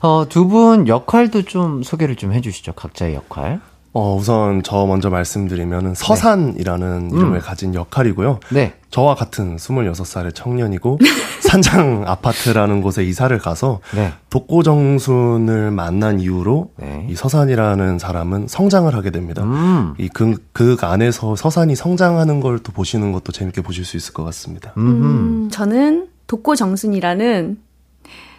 [0.00, 2.72] 어, 두 분 역할도 좀 소개를 좀 해주시죠.
[2.74, 3.60] 각자의 역할.
[3.98, 8.40] 어, 우선 저 먼저 말씀드리면 서산이라는 이름을 가진 역할이고요.
[8.50, 8.74] 네.
[8.90, 10.98] 저와 같은 26살의 청년이고
[11.40, 14.12] 산장 아파트라는 곳에 이사를 가서 네.
[14.28, 17.06] 독고정순을 만난 이후로 네.
[17.08, 19.42] 이 서산이라는 사람은 성장을 하게 됩니다.
[19.44, 19.94] 음.
[19.98, 24.72] 이극 극 안에서 서산이 성장하는 걸 또 보시는 것도 재밌게 보실 수 있을 것 같습니다.
[24.76, 24.86] 음.
[24.86, 27.58] 음, 저는 독고정순이라는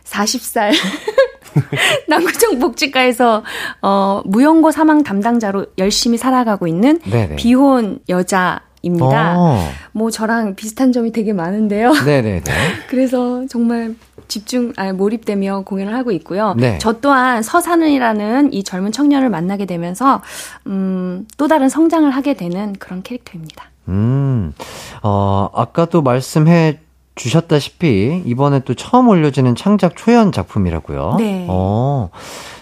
[0.05, 0.71] 40살
[2.07, 3.43] 남구청 복지과에서
[3.81, 7.35] 어, 무용고 사망 담당자로 열심히 살아가고 있는 네네.
[7.35, 9.35] 비혼 여자 입니다.
[9.37, 9.59] 어.
[9.91, 11.91] 뭐 저랑 비슷한 점이 되게 많은데요.
[12.05, 12.43] 네네네.
[12.87, 13.95] 그래서 정말
[14.27, 16.53] 집중, 아, 몰입되며 공연을 하고 있고요.
[16.57, 16.77] 네.
[16.79, 20.21] 저 또한 서산이라는 이 젊은 청년을 만나게 되면서,
[20.67, 23.65] 음, 또 다른 성장을 하게 되는 그런 캐릭터입니다.
[23.87, 24.53] 음,
[25.01, 26.79] 어, 아까 또 말씀해
[27.17, 31.15] 주셨다시피, 이번에 또 처음 올려지는 창작 초연 작품이라고요.
[31.17, 31.45] 네.
[31.49, 32.09] 어,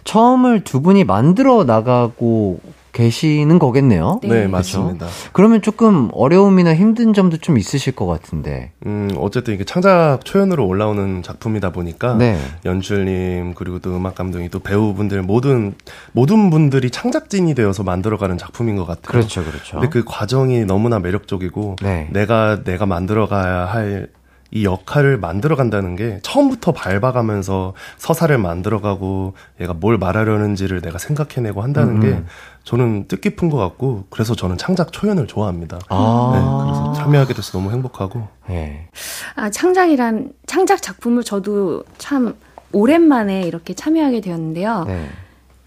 [0.04, 2.60] 처음을 두 분이 만들어 나가고
[2.96, 4.22] 계시는 거겠네요.
[4.24, 4.30] 네.
[4.30, 5.08] 네, 맞습니다.
[5.34, 8.72] 그러면 조금 어려움이나 힘든 점도 좀 있으실 것 같은데.
[8.86, 12.40] 음, 어쨌든 이게 창작 초연으로 올라오는 작품이다 보니까 네.
[12.64, 15.76] 연출님 그리고 또 음악 감독이 또 배우분들 모든
[16.14, 19.04] 모든 분들이 창작진이 되어서 만들어가는 작품인 것 같아요.
[19.04, 19.74] 그렇죠, 그렇죠.
[19.74, 22.08] 근데 그 과정이 너무나 매력적이고 네.
[22.12, 24.08] 내가 내가 만들어가야 할
[24.52, 31.96] 이 역할을 만들어 간다는 게 처음부터 밟아가면서 서사를 만들어가고 얘가 뭘 말하려는지를 내가 생각해내고 한다는
[31.96, 32.02] 음.
[32.02, 32.24] 게
[32.64, 35.80] 저는 뜻깊은 것 같고 그래서 저는 창작 초연을 좋아합니다.
[35.90, 36.32] 아.
[36.34, 38.88] 네, 그래서 참여하게 돼서 너무 행복하고 네.
[39.36, 42.36] 아, 창작이란, 창작 작품을 저도 참
[42.72, 44.86] 오랜만에 이렇게 참여하게 되었는데요.
[44.88, 45.10] 네.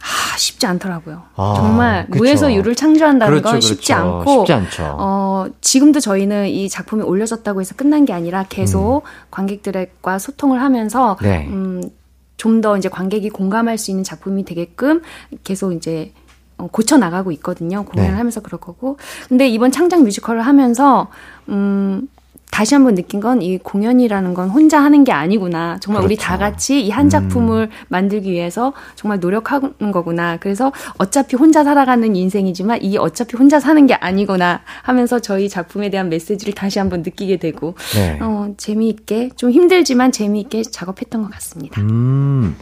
[0.00, 1.22] 아, 쉽지 않더라고요.
[1.36, 2.18] 아, 정말 그쵸.
[2.18, 4.18] 무에서 유를 창조한다는 그렇죠, 건 쉽지 그렇죠.
[4.18, 4.82] 않고 쉽지.
[4.82, 9.10] 어, 지금도 저희는 이 작품이 올려졌다고 해서 끝난 게 아니라 계속 음.
[9.30, 11.46] 관객들과 소통을 하면서 네.
[11.48, 11.82] 음,
[12.36, 15.02] 좀 더 이제 관객이 공감할 수 있는 작품이 되게끔
[15.44, 16.12] 계속 이제
[16.56, 17.84] 어, 고쳐 나가고 있거든요.
[17.84, 18.16] 공연을 네.
[18.16, 18.96] 하면서 그럴 거고.
[19.28, 21.08] 근데 이번 창작 뮤지컬을 하면서
[21.48, 22.08] 음
[22.50, 25.78] 다시 한번 느낀 건 이 공연이라는 건 혼자 하는 게 아니구나.
[25.80, 26.28] 정말 우리 그렇죠.
[26.28, 30.36] 다 같이 이 한 작품을 만들기 위해서 정말 노력하는 거구나.
[30.38, 36.08] 그래서 어차피 혼자 살아가는 인생이지만 이 어차피 혼자 사는 게 아니구나 하면서 저희 작품에 대한
[36.08, 38.18] 메시지를 다시 한번 느끼게 되고 네.
[38.20, 41.80] 어, 재미있게 좀 힘들지만 재미있게 작업했던 것 같습니다.
[41.80, 42.56] 음,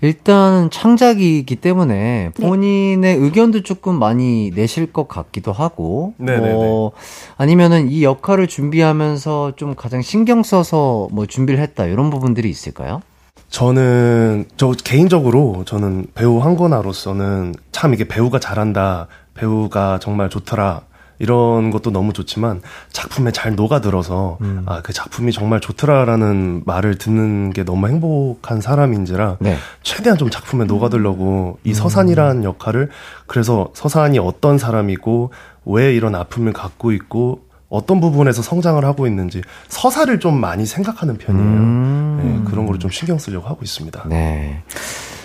[0.00, 2.46] 일단 창작이기 때문에 네.
[2.46, 6.52] 본인의 의견도 조금 많이 내실 것 같기도 하고, 네네네.
[6.52, 6.92] 뭐,
[7.36, 13.02] 아니면은 이 역할을 준비하면서 좀 가장 신경 써서 뭐 준비를 했다, 이런 부분들이 있을까요?
[13.50, 20.82] 저는 저 개인적으로 저는 배우 한건아로서는 참 이게 배우가 잘한다, 배우가 정말 좋더라.
[21.18, 24.62] 이런 것도 너무 좋지만 작품에 잘 녹아들어서 음.
[24.66, 29.56] 아그 작품이 정말 좋더라라는 말을 듣는 게 너무 행복한 사람인지라 네.
[29.82, 32.90] 최대한 좀 작품에 녹아들려고 이 서산이라는 역할을
[33.26, 35.32] 그래서 서산이 어떤 사람이고
[35.64, 41.44] 왜 이런 아픔을 갖고 있고 어떤 부분에서 성장을 하고 있는지 서사를 좀 많이 생각하는 편이에요.
[41.46, 42.20] 음.
[42.44, 44.04] 네, 그런 거를 좀 신경 쓰려고 하고 있습니다.
[44.08, 44.62] 네.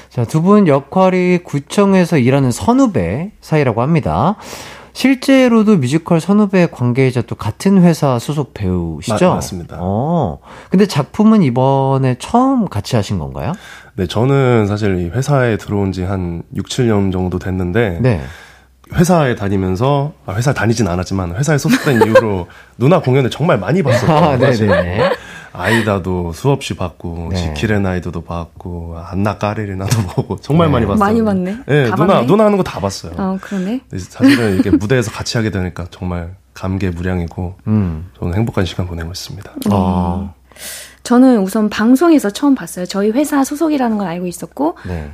[0.10, 4.36] 자, 두 분 역할이 구청에서 일하는 선후배 사이라고 합니다.
[4.94, 9.30] 실제로도 뮤지컬 선후배 관계이자 또 같은 회사 소속 배우시죠?
[9.30, 9.78] 마- 맞습니다.
[9.80, 10.40] 어.
[10.70, 13.54] 근데 작품은 이번에 처음 같이 하신 건가요?
[13.96, 18.22] 네, 저는 사실 이 회사에 들어온 지 한 6, 7년 정도 됐는데 네.
[18.94, 24.46] 회사에 다니면서 아, 회사에 다니진 않았지만 회사에 소속된 이후로 누나 공연을 정말 많이 아, 봤었죠.
[24.46, 24.68] 사실.
[24.68, 25.12] 네네.
[25.54, 27.54] 아이다도 수없이 봤고 네.
[27.54, 30.72] 지킬의 나이도도 봤고 안나 까레리나도 보고 정말 네.
[30.74, 31.00] 많이 봤어요.
[31.00, 31.58] 많이 봤네.
[31.68, 32.26] 네, 누나 봤네.
[32.28, 33.14] 누나 하는 거 다 봤어요.
[33.18, 33.82] 어, 그러네.
[33.98, 38.10] 사실은 이게 무대에서 같이 하게 되니까 정말 감개무량이고 음.
[38.20, 39.52] 저는 행복한 시간 보내고 있습니다.
[39.72, 40.34] 아,
[41.04, 42.86] 저는 우선 방송에서 처음 봤어요.
[42.86, 45.12] 저희 회사 소속이라는 걸 알고 있었고, 네.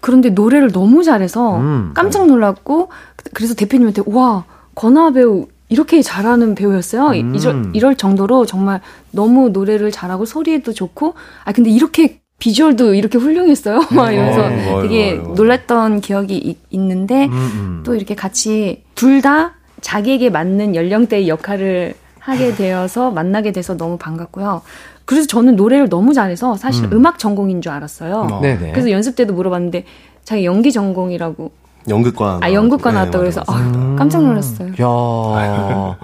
[0.00, 1.90] 그런데 노래를 너무 잘해서 음.
[1.94, 2.90] 깜짝 놀랐고,
[3.34, 7.14] 그래서 대표님한테, 와, 건아 배우, 이렇게 잘하는 배우였어요.
[7.14, 7.34] 이- 음.
[7.34, 11.14] 이럴, 이럴 정도로 정말 너무 노래를 잘하고 소리도 좋고,
[11.44, 13.80] 아, 근데 이렇게 비주얼도 이렇게 훌륭했어요.
[13.96, 14.68] 막 이러면서 네.
[14.72, 15.34] 어이구, 되게 어이구.
[15.34, 17.82] 놀랐던 기억이 이- 있는데, 음, 음.
[17.86, 24.62] 또 이렇게 같이 둘 다 자기에게 맞는 연령대의 역할을 하게 되어서 만나게 돼서 너무 반갑고요.
[25.06, 26.92] 그래서 저는 노래를 너무 잘해서 사실 음.
[26.98, 27.06] 음.
[27.06, 28.28] 악 전공인 줄 알았어요.
[28.30, 28.40] 어.
[28.40, 29.84] 그래서 연습 때도 물어봤는데
[30.24, 31.50] 자기 연기 전공이라고
[31.88, 33.22] 연극과 아 연극과 네, 나왔다 맞아요.
[33.22, 34.68] 그래서 아, 깜짝 놀랐어요.
[34.80, 35.98] 야,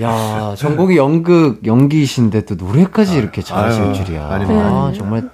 [0.02, 4.22] 야, 전공이 연극, 연기이신데 또 노래까지 이렇게 잘하실 아유, 줄이야.
[4.22, 5.28] 아, 정말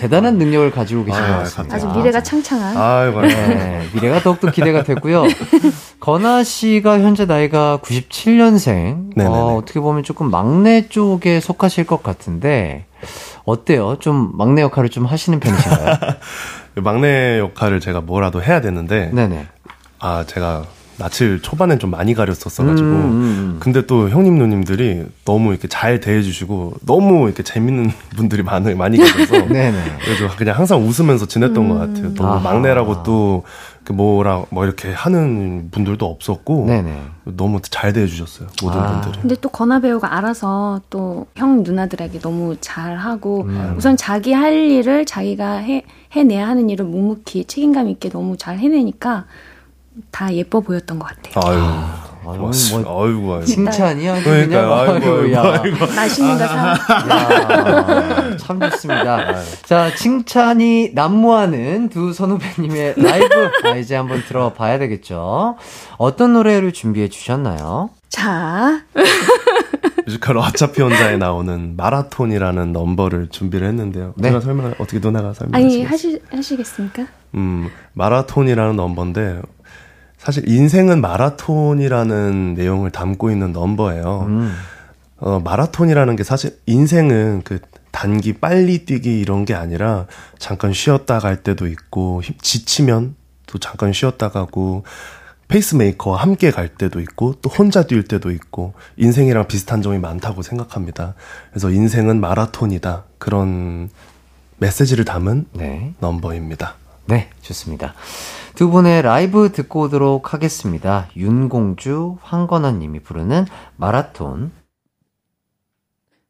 [0.00, 1.76] 대단한 능력을 가지고 계신 것 아유, 같습니다.
[1.76, 2.76] 아주 미래가 창창한.
[2.76, 3.34] 아이고, 아이고.
[3.36, 5.24] 네, 미래가 더욱더 기대가 되고요.
[6.00, 9.10] 건아 씨가 현재 나이가 97년생.
[9.16, 9.26] 네네네.
[9.36, 12.86] 어, 어떻게 보면 조금 막내 쪽에 속하실 것 같은데,
[13.44, 13.96] 어때요?
[13.98, 15.96] 좀 막내 역할을 좀 하시는 편이신가요?
[16.76, 19.46] 막내 역할을 제가 뭐라도 해야 되는데 네네.
[20.00, 20.64] 아 제가
[20.96, 23.56] 낯을 초반엔 좀 많이 가렸었어가지고 음, 음.
[23.58, 29.44] 근데 또 형님 누님들이 너무 이렇게 잘 대해주시고 너무 이렇게 재밌는 분들이 많이 많이 계셔서.
[29.48, 32.14] 그래서 그냥 항상 웃으면서 지냈던 것 같아요.
[32.14, 32.40] 너무 아하.
[32.40, 33.42] 막내라고 또그
[33.92, 37.02] 뭐라 뭐 이렇게 하는 분들도 없었고 네네.
[37.24, 39.00] 너무 잘 대해주셨어요 모든 아.
[39.00, 39.20] 분들이.
[39.20, 43.74] 근데 또 건아 배우가 알아서 또 형 누나들에게 너무 잘하고 음.
[43.76, 49.26] 우선 자기 할 일을 자기가 해 해내야 하는 일을 묵묵히 책임감 있게 너무 잘 해내니까
[50.10, 51.54] 다 예뻐 보였던 것 같아요.
[51.54, 52.90] 아유, 아유, 고맙습니다.
[52.90, 53.44] 뭐, 아이고, 아이고.
[53.46, 54.48] 칭찬이 아주 그러니까요.
[54.48, 55.60] 그냥, 아이고, 아이고, 야.
[55.62, 56.68] 아이고, 맛있는 거 사.
[56.68, 59.34] 야, 참 좋습니다.
[59.64, 65.56] 자, 칭찬이 난무하는 두 선후배님의 라이브 아, 이제 한번 들어봐야 되겠죠.
[65.98, 67.90] 어떤 노래를 준비해 주셨나요?
[68.08, 68.82] 자,
[70.06, 74.14] 뮤지컬 어차피 혼자에 나오는 마라톤이라는 넘버를 준비를 했는데요.
[74.16, 74.28] 네.
[74.28, 75.34] 제가 설명 어떻게 누나가 아니
[75.84, 75.88] 설명하시겠어요?
[75.88, 77.06] 하시 하시겠습니까?
[77.34, 79.40] 음, 마라톤이라는 넘버인데
[80.24, 84.24] 사실 인생은 마라톤이라는 내용을 담고 있는 넘버예요.
[84.26, 84.54] 음,
[85.18, 87.60] 어, 마라톤이라는 게 사실 인생은 그
[87.90, 90.06] 단기 빨리 뛰기 이런 게 아니라
[90.38, 93.14] 잠깐 쉬었다 갈 때도 있고 힘- 지치면
[93.46, 94.84] 또 잠깐 쉬었다 가고
[95.48, 101.14] 페이스메이커와 함께 갈 때도 있고 또 혼자 뛸 때도 있고 인생이랑 비슷한 점이 많다고 생각합니다.
[101.50, 103.04] 그래서 인생은 마라톤이다.
[103.18, 103.90] 그런
[104.56, 105.92] 메시지를 담은 네.
[106.00, 106.76] 넘버입니다.
[107.06, 107.94] 네, 좋습니다.
[108.54, 111.08] 두 분의 라이브 듣고 오도록 하겠습니다.
[111.16, 113.46] 윤공주, 황건아 님이 부르는
[113.76, 114.52] 마라톤.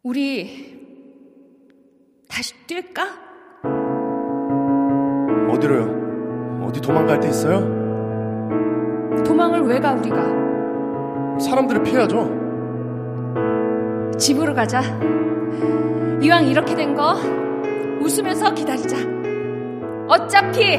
[0.03, 0.75] 우리
[2.29, 3.03] 다시 뛸까?
[5.53, 6.65] 어디로요?
[6.67, 7.61] 어디 도망갈 데 있어요?
[9.25, 11.39] 도망을 왜 가 우리가?
[11.41, 12.43] 사람들을 피해야죠.
[14.19, 14.81] 집으로 가자.
[16.23, 17.15] 이왕 이렇게 된 거
[18.01, 19.14] 웃으면서 기다리자.
[20.09, 20.79] 어차피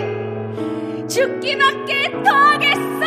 [1.08, 3.06] 죽기밖에 더 하겠어.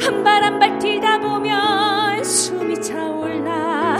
[0.00, 3.98] 한 발 한 발 뛰다 보면 숨이 차올라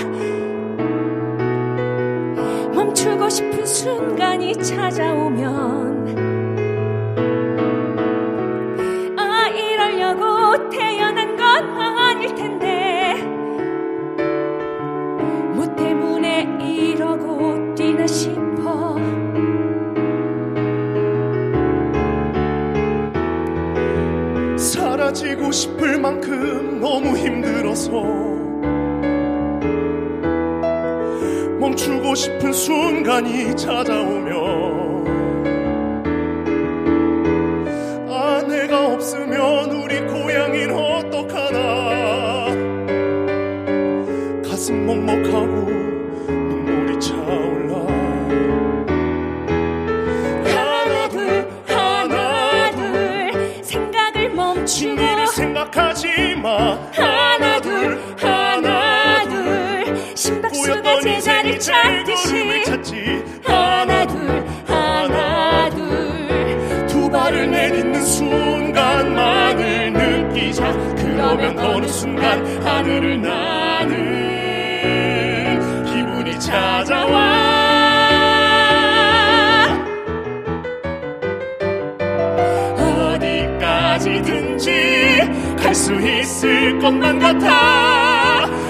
[2.75, 6.28] 멈추고 싶은 순간이 찾아오면
[17.79, 18.97] 뛰나 싶어.
[24.57, 27.93] 사라지고 싶을 만큼 너무 힘들어서
[31.61, 35.07] 멈추고 싶은 순간이 찾아오면
[38.11, 42.49] 아 내가 없으면 우리 고향인 어떡하나.
[44.43, 45.78] 가슴 먹먹하고
[55.69, 56.77] 생각하지 마.
[56.93, 62.65] 하나 둘 하나 둘 심박수가 제걸음을 찾듯이.
[62.65, 63.25] 찾지?
[63.45, 66.87] 하나 둘 하나 둘.
[66.87, 70.73] 두 발을 내딛는 순간만을 느끼자.
[70.97, 73.99] 그러면 어느 순간 하늘을 나는
[75.85, 77.28] 기분이 찾아와
[86.29, 87.49] 있을 것만 같아.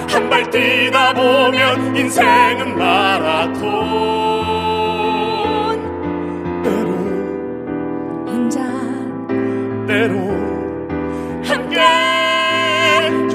[0.09, 3.61] 한 발 뛰다 보면 인생은 마라톤.
[6.63, 6.91] 때로
[8.27, 8.59] 혼자
[9.87, 10.15] 때로
[11.43, 11.79] 함께.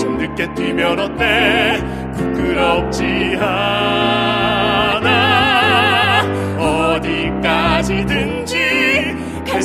[0.01, 1.83] 좀 늦게 뛰면 어때?
[2.17, 4.04] 부끄럽지 않아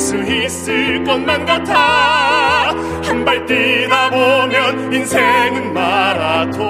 [0.09, 2.73] 수 있을 것만 같아.
[3.03, 6.63] 한 발 뛰다 보면 인생은 마라톤.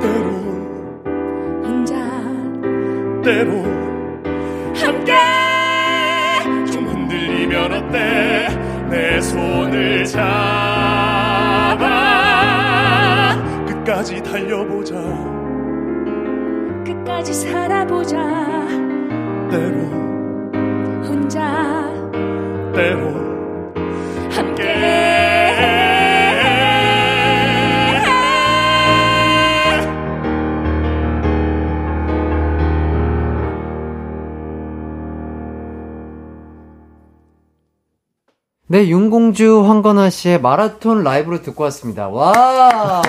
[0.00, 0.30] 때로
[1.64, 1.94] 혼자
[3.24, 3.64] 때로
[4.76, 5.12] 함께
[6.72, 8.46] 좀 흔들리면 어때?
[8.90, 10.22] 내 손을 잡아.
[13.66, 14.94] 끝까지 달려보자.
[16.84, 18.63] 때까지 살아보자
[22.74, 23.24] 때로
[38.66, 42.08] 네, 윤공주 황건아 씨의 마라톤 라이브로 듣고 왔습니다.
[42.08, 42.32] 와!
[42.32, 43.02] 와!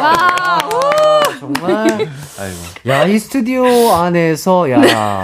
[1.40, 1.88] 정말.
[2.38, 2.58] 아이고.
[2.88, 5.24] 야, 이 스튜디오 안에서, 야, 야,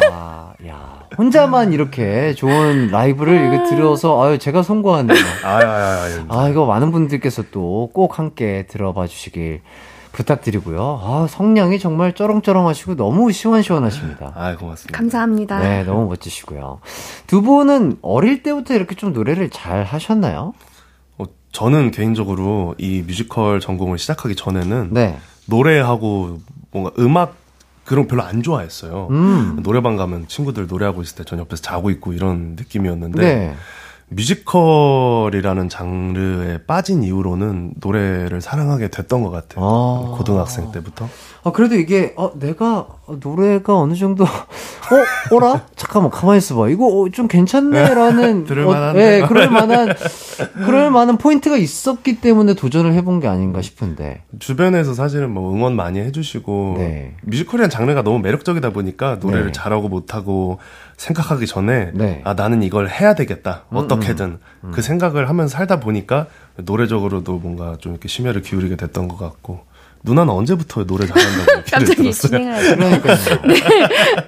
[1.17, 5.17] 혼자만 이렇게 좋은 라이브를 이렇게 들어서, 아유, 제가 송구하네요.
[5.43, 6.25] 아야야야.
[6.29, 9.61] 아, 이거 많은 분들께서 또 꼭 함께 들어봐 주시길
[10.13, 10.99] 부탁드리고요.
[11.03, 14.33] 아, 성량이 정말 쩌렁쩌렁하시고 너무 시원시원하십니다.
[14.35, 14.97] 아 고맙습니다.
[14.97, 15.59] 감사합니다.
[15.59, 16.79] 네, 너무 멋지시고요.
[17.27, 20.53] 두 분은 어릴 때부터 이렇게 좀 노래를 잘 하셨나요?
[21.17, 25.17] 어, 저는 개인적으로 이 뮤지컬 전공을 시작하기 전에는 네.
[25.47, 26.37] 노래하고
[26.71, 27.35] 뭔가 음악
[27.91, 29.07] 그런 거 별로 안 좋아했어요.
[29.11, 29.59] 음.
[29.63, 33.55] 노래방 가면 친구들 노래하고 있을 때 전 옆에서 자고 있고 이런 느낌이었는데 네.
[34.13, 39.65] 뮤지컬이라는 장르에 빠진 이후로는 노래를 사랑하게 됐던 것 같아요.
[39.65, 40.15] 아.
[40.17, 41.07] 고등학생 때부터.
[41.43, 42.85] 아, 그래도 이게, 어, 내가
[43.19, 45.65] 노래가 어느 정도, 어, 어라?
[45.75, 46.69] 잠깐만, 가만히 있어봐.
[46.69, 47.95] 이거 어, 좀 괜찮네?
[47.95, 48.43] 라는.
[48.45, 48.99] 들을만한데?
[48.99, 49.95] 어, 예, 그럴 만한,
[50.65, 54.23] 그럴 만한 포인트가 있었기 때문에 도전을 해본 게 아닌가 싶은데.
[54.37, 57.15] 주변에서 사실은 뭐 응원 많이 해주시고 네.
[57.23, 59.51] 뮤지컬이라는 장르가 너무 매력적이다 보니까 노래를 네.
[59.51, 60.59] 잘하고 못하고
[60.97, 62.21] 생각하기 전에 네.
[62.23, 64.39] 아 나는 이걸 해야 되겠다 음, 어떻게든
[64.71, 66.27] 그 생각을 하면서 살다 보니까
[66.57, 69.65] 노래적으로도 뭔가 좀 이렇게 심혈을 기울이게 됐던 것 같고
[70.03, 71.61] 누나는 언제부터 노래 잘한다고
[71.95, 72.13] 들었어요?
[72.59, 73.15] 진행을 그러니까요.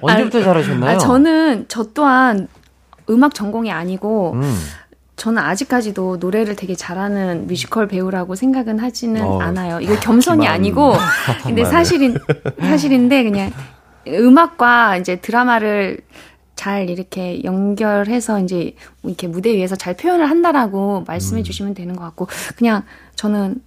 [0.00, 0.90] 언제부터 잘하셨나요?
[0.96, 2.48] 아, 저는 저 또한
[3.10, 4.56] 음악 전공이 아니고 음.
[5.16, 9.80] 저는 아직까지도 노래를 되게 잘하는 뮤지컬 배우라고 생각은 하지는 어, 않아요.
[9.80, 10.54] 이거 겸손이 기만.
[10.54, 10.94] 아니고
[11.44, 11.64] 근데.
[11.64, 12.16] 사실인
[12.58, 13.52] 사실인데 그냥
[14.08, 15.98] 음악과 이제 드라마를
[16.56, 21.44] 잘 이렇게 연결해서 이제 이렇게 무대 위에서 잘 표현을 한다라고 말씀해 음.
[21.44, 22.84] 주시면 되는 것 같고 그냥
[23.16, 23.60] 저는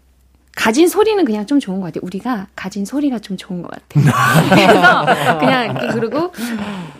[0.57, 2.01] 가진 소리는 그냥 좀 좋은 것 같아요.
[2.03, 4.03] 우리가 가진 소리가 좀 좋은 것 같아요.
[4.49, 6.31] 그래서 그냥 그리고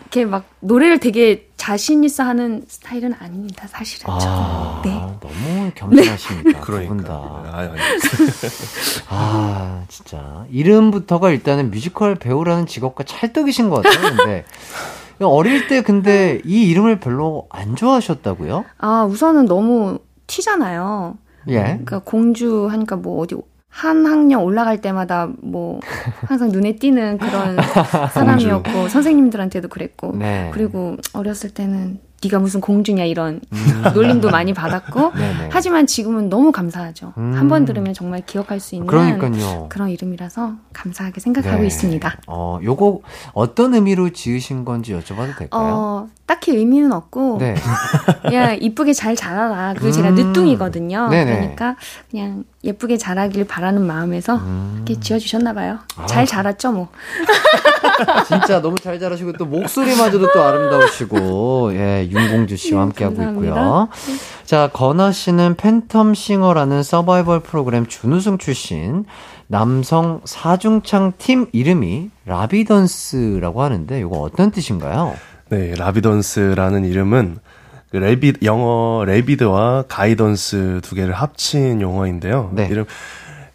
[0.02, 3.66] 이렇게 막 노래를 되게 자신 있어 하는 스타일은 아닙니다.
[3.66, 4.82] 사실은 아, 저는.
[4.84, 5.00] 네.
[5.20, 6.60] 너무 겸손하십니다.
[6.60, 7.12] 그러니까.
[7.12, 7.80] 아, 아니.
[9.10, 10.46] 아, 진짜.
[10.50, 14.16] 이름부터가 일단은 뮤지컬 배우라는 직업과 찰떡이신 것 같아요.
[14.16, 14.44] 근데
[15.26, 18.64] 어릴 때 근데 이 이름을 별로 안 좋아하셨다고요?
[18.78, 21.16] 아 우선은 너무 튀잖아요.
[21.48, 21.62] 예.
[21.62, 23.36] 그러니까 공주 하니까 뭐 어디
[23.68, 25.80] 한 학년 올라갈 때마다 뭐
[26.26, 27.56] 항상 눈에 띄는 그런
[28.12, 30.50] 사람이었고 선생님들한테도 그랬고 네.
[30.52, 33.40] 그리고 어렸을 때는 네가 무슨 공주냐 이런
[33.94, 35.14] 놀림도 많이 받았고 음.
[35.18, 35.48] 네네.
[35.52, 37.12] 하지만 지금은 너무 감사하죠.
[37.16, 37.34] 음.
[37.34, 39.66] 한번 들으면 정말 기억할 수 있는 그러니까요.
[39.68, 41.66] 그런 이름이라서 감사하게 생각하고 네.
[41.66, 42.16] 있습니다.
[42.26, 43.00] 어, 요거
[43.32, 45.48] 어떤 의미로 지으신 건지 여쭤봐도 될까요?
[45.52, 47.54] 어, 딱히 의미는 없고 네.
[48.22, 49.74] 그냥 이쁘게 잘 자라라.
[49.74, 50.14] 그리고 제가 음.
[50.16, 51.08] 늦둥이거든요.
[51.10, 51.32] 네네.
[51.36, 51.76] 그러니까
[52.10, 54.74] 그냥 예쁘게 자라길 바라는 마음에서 음.
[54.84, 55.78] 이렇게 지어주셨나 봐요.
[55.96, 56.06] 아.
[56.06, 56.88] 잘 자랐죠, 뭐.
[58.26, 63.54] 진짜 너무 잘 자라시고 또 목소리마저도 또 아름다우시고 예 윤공주 씨와 네, 함께하고 감사합니다.
[63.54, 63.88] 있고요.
[64.44, 69.04] 자 건아 씨는 팬텀 싱어라는 서바이벌 프로그램 준우승 출신
[69.46, 75.14] 남성 사중창 팀 이름이 라비던스라고 하는데 이거 어떤 뜻인가요?
[75.50, 77.38] 네, 라비던스라는 이름은
[77.90, 82.50] 그 레비 영어 레비드와 가이던스 두 개를 합친 용어인데요.
[82.52, 82.68] 네.
[82.70, 82.84] 이름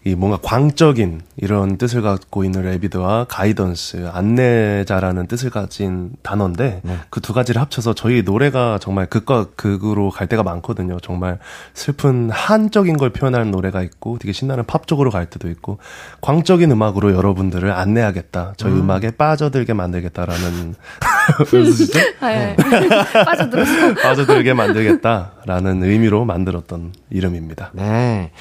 [0.05, 6.97] 이 뭔가 광적인 이런 뜻을 갖고 있는 레비드와 가이던스 안내자라는 뜻을 가진 단어인데 네.
[7.09, 10.99] 그두 가지를 합쳐서 저희 노래가 정말 극과 극으로 갈 때가 많거든요.
[10.99, 11.39] 정말
[11.73, 15.77] 슬픈 한적인 걸 표현하는 노래가 있고 되게 신나는 팝 쪽으로 갈 때도 있고
[16.19, 18.55] 광적인 음악으로 여러분들을 안내하겠다.
[18.57, 18.91] 저희 음.
[18.91, 20.75] 악에 빠져들게 만들겠다라는
[21.53, 21.99] 왜 웃으시죠?
[22.21, 22.57] 네.
[23.25, 23.93] 빠져들어서.
[24.01, 27.71] 빠져들게 만들겠다라는 의미로 만들었던 이름입니다.
[27.73, 28.31] 네.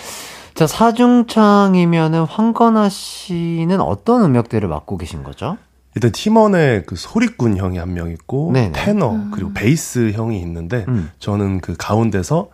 [0.55, 5.57] 자, 사중창이면은 황건아 씨는 어떤 음역대를 맡고 계신 거죠?
[5.95, 8.73] 일단 팀원에 그 소리꾼 형이 한 명 있고 네네.
[8.73, 11.11] 테너 그리고 베이스 형이 있는데 음.
[11.19, 12.49] 저는 그 가운데서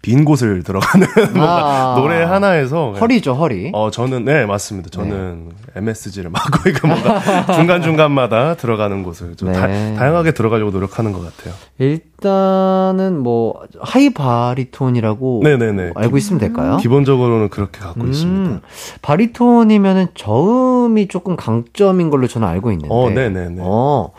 [0.00, 1.94] 빈 곳을 들어가는 뭔가 아.
[1.98, 3.70] 노래 하나에서 허리죠, 허리.
[3.74, 4.90] 어 저는 네 맞습니다.
[4.90, 9.94] 저는 MSG를 맡고 이거 뭔가 중간 중간마다 들어가는 곳을 좀 다, 네.
[9.96, 11.52] 다양하게 들어가려고 노력하는 것 같아요.
[11.78, 15.92] 일단은 뭐 하이 바리톤이라고 네네네.
[15.96, 16.76] 알고 있으면 될까요?
[16.78, 18.60] 기본적으로는 그렇게 갖고 음, 있습니다.
[19.02, 22.88] 바리톤이면은 저음이 조금 강점인 걸로 저는 알고 있는데.
[22.94, 23.56] 어, 네네네.
[23.64, 24.12] 어,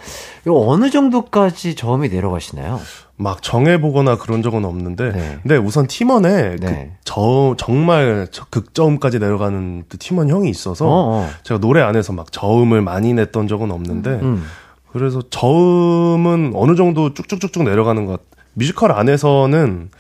[0.46, 2.80] 이거 어느 정도까지 저음이 내려가시나요?
[3.22, 5.40] 막 정해보거나 그런 적은 없는데, 네.
[5.44, 6.92] 근데 우선 팀원에 네.
[6.94, 10.92] 그 저, 정말 저- 극저음까지 내려가는 또 팀원 형이 있어서 어,
[11.24, 11.30] 어.
[11.44, 14.46] 제가 노래 안에서 막 저음을 많이 냈던 적은 없는데, 음.
[14.94, 18.22] 그래서 저음은 어느 정도 쭉쭉쭉쭉 내려가는 것.
[18.54, 19.92] 뮤지컬 안에서는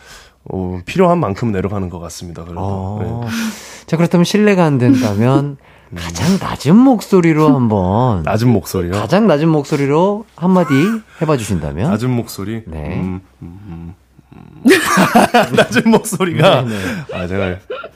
[0.51, 2.43] 어, 필요한 만큼 내려가는 것 같습니다.
[2.43, 2.61] 그래도.
[2.61, 2.99] 어.
[3.26, 3.30] 네.
[3.86, 5.57] 자, 그렇다면 실례가 안 된다면
[5.95, 8.91] 가장 낮은 목소리로 한번 낮은 목소리요.
[8.93, 10.73] 가장 낮은 목소리로 한마디
[11.21, 12.63] 해봐 주신다면 낮은 목소리.
[12.65, 12.99] 네.
[13.01, 13.95] 음, 음, 음,
[14.33, 14.65] 음.
[15.55, 16.75] 낮은 목소리가 네,
[17.13, 17.55] 아 제가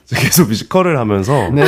[0.10, 1.64] 계속 뮤지컬을 하면서 네.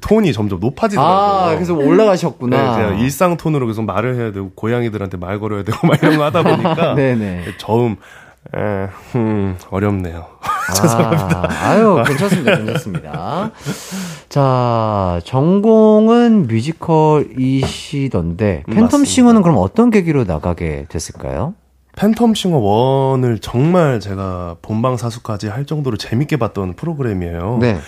[0.00, 1.16] 톤이 점점 높아지더라고요.
[1.50, 2.56] 아, 그래서 올라가셨구나.
[2.56, 6.24] 네, 그냥 일상 톤으로 계속 말을 해야 되고 고양이들한테 말 걸어야 되고 막 이런 거
[6.24, 7.44] 하다 보니까 네네.
[7.58, 7.96] 저음
[8.56, 10.26] 에, 음, 어렵네요.
[10.74, 11.48] 죄송합니다.
[11.50, 12.56] 아, 아유, 괜찮습니다.
[12.56, 13.50] 괜찮습니다.
[14.28, 17.64] 자, 전공은 뮤지컬이시던데,
[18.66, 19.10] 팬텀 맞습니다.
[19.10, 21.54] 싱어는 그럼 어떤 계기로 나가게 됐을까요?
[21.96, 27.58] 팬텀 싱어 1을 정말 제가 본방 사수까지 할 정도로 재밌게 봤던 프로그램이에요.
[27.60, 27.78] 네.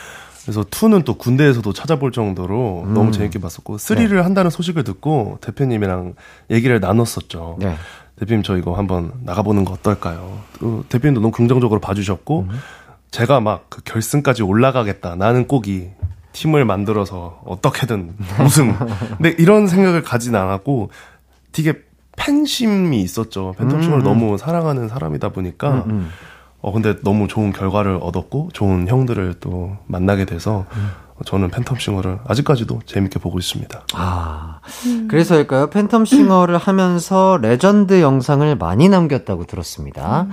[0.43, 2.95] 그래서 2는 또 군대에서도 찾아볼 정도로 음.
[2.95, 6.15] 너무 재밌게 봤었고 3를 한다는 소식을 듣고 대표님이랑
[6.51, 7.59] 얘기를 나눴었죠.
[7.61, 7.77] 네.
[8.23, 10.39] 대표님 저 이거 한번 나가보는 거 어떨까요?
[10.61, 12.59] 또 대표님도 너무 긍정적으로 봐주셨고 음.
[13.11, 15.17] 제가 막 그 결승까지 올라가겠다.
[15.17, 15.89] 나는 꼭 이
[16.33, 18.15] 팀을 만들어서 어떻게든
[18.47, 18.75] 우승.
[19.17, 20.91] 근데 이런 생각을 가진 않았고
[21.51, 21.75] 되게
[22.17, 23.55] 팬심이 있었죠.
[23.59, 24.03] 팬텀싱을 음.
[24.05, 26.11] 너무 사랑하는 사람이다 보니까 음, 음.
[26.61, 30.91] 어 근데 너무 좋은 결과를 얻었고 좋은 형들을 또 만나게 돼서 음.
[31.25, 33.87] 저는 팬텀싱어를 아직까지도 재밌게 보고 있습니다.
[33.95, 34.61] 아,
[35.09, 35.71] 그래서일까요?
[35.71, 40.27] 팬텀 싱어를 하면서 레전드 영상을 많이 남겼다고 들었습니다.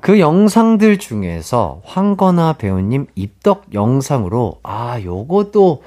[0.00, 5.82] 그 영상들 중에서 황건아 배우님 입덕 영상으로, 아, 요것도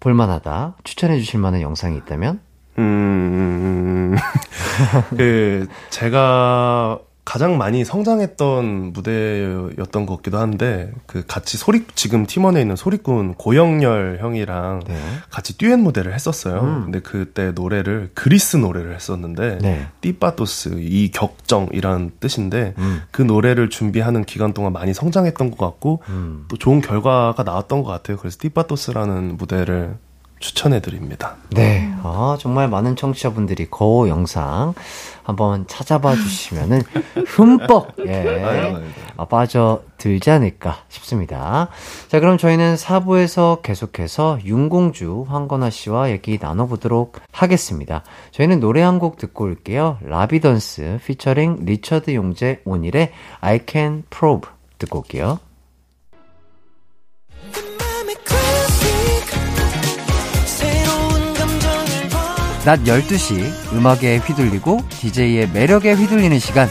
[0.00, 0.74] 볼만하다.
[0.84, 2.40] 추천해 주실 만한 영상이 있다면?
[2.78, 4.16] 음,
[5.16, 12.74] 그, 제가 가장 많이 성장했던 무대였던 것 같기도 한데, 그 같이 소리, 지금 팀원에 있는
[12.74, 14.98] 소리꾼 고영렬 형이랑 네.
[15.30, 16.60] 같이 듀엣 무대를 했었어요.
[16.60, 16.82] 음.
[16.84, 19.86] 근데 그때 노래를 그리스 노래를 했었는데, 네.
[20.00, 23.02] 띠빠토스, 이 격정이라는 뜻인데, 음.
[23.12, 26.46] 그 노래를 준비하는 기간 동안 많이 성장했던 것 같고, 음.
[26.48, 28.16] 또 좋은 결과가 나왔던 것 같아요.
[28.16, 29.96] 그래서 띠빠토스라는 무대를
[30.42, 31.36] 추천해 드립니다.
[31.50, 31.90] 네.
[32.02, 34.74] 아, 정말 많은 청취자분들이 그 영상
[35.22, 36.82] 한번 찾아봐 주시면은
[37.26, 38.74] 흠뻑, 예.
[39.16, 41.68] 아, 빠져들지 않을까 싶습니다.
[42.08, 48.02] 자, 그럼 저희는 4부에서 계속해서 윤공주, 황건아 씨와 얘기 나눠 보도록 하겠습니다.
[48.32, 49.98] 저희는 노래 한 곡 듣고 올게요.
[50.02, 55.38] 라비던스 피처링 리처드 용재 온일의 I Can Probe 듣고 올게요.
[62.64, 66.68] 낮 12시 음악에 휘둘리고 DJ의 매력에 휘둘리는 시간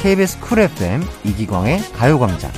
[0.00, 2.52] KBS 쿨 FM 이기광의 가요광장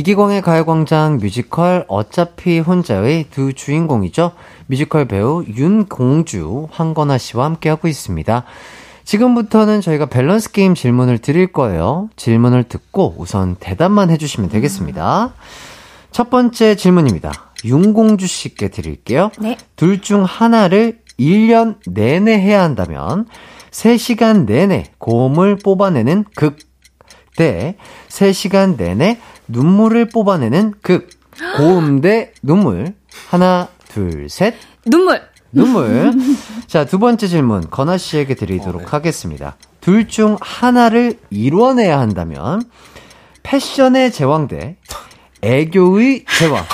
[0.00, 4.32] 이기광의 가요광장 뮤지컬 어차피 혼자의 두 주인공이죠.
[4.66, 8.44] 뮤지컬 배우 윤공주, 황건아 씨와 함께하고 있습니다.
[9.04, 12.08] 지금부터는 저희가 밸런스 게임 질문을 드릴 거예요.
[12.16, 15.34] 질문을 듣고 우선 대답만 해주시면 되겠습니다.
[16.10, 17.52] 첫 번째 질문입니다.
[17.66, 19.30] 윤공주 씨께 드릴게요.
[19.38, 19.58] 네.
[19.76, 23.26] 둘 중 하나를 1년 내내 해야 한다면
[23.70, 26.70] 3시간 내내 고음을 뽑아내는 극
[27.36, 27.76] 대
[28.08, 29.18] 3시간 내내
[29.50, 31.08] 눈물을 뽑아내는 극.
[31.56, 32.94] 고음 대 눈물.
[33.28, 34.54] 하나, 둘, 셋.
[34.86, 35.22] 눈물.
[35.52, 36.12] 눈물.
[36.66, 39.56] 자, 두 번째 질문 건아 씨에게 드리도록 하겠습니다.
[39.80, 42.62] 둘 중 하나를 이뤄내야 한다면
[43.42, 44.76] 패션의 제왕 대
[45.42, 46.64] 애교의 제왕.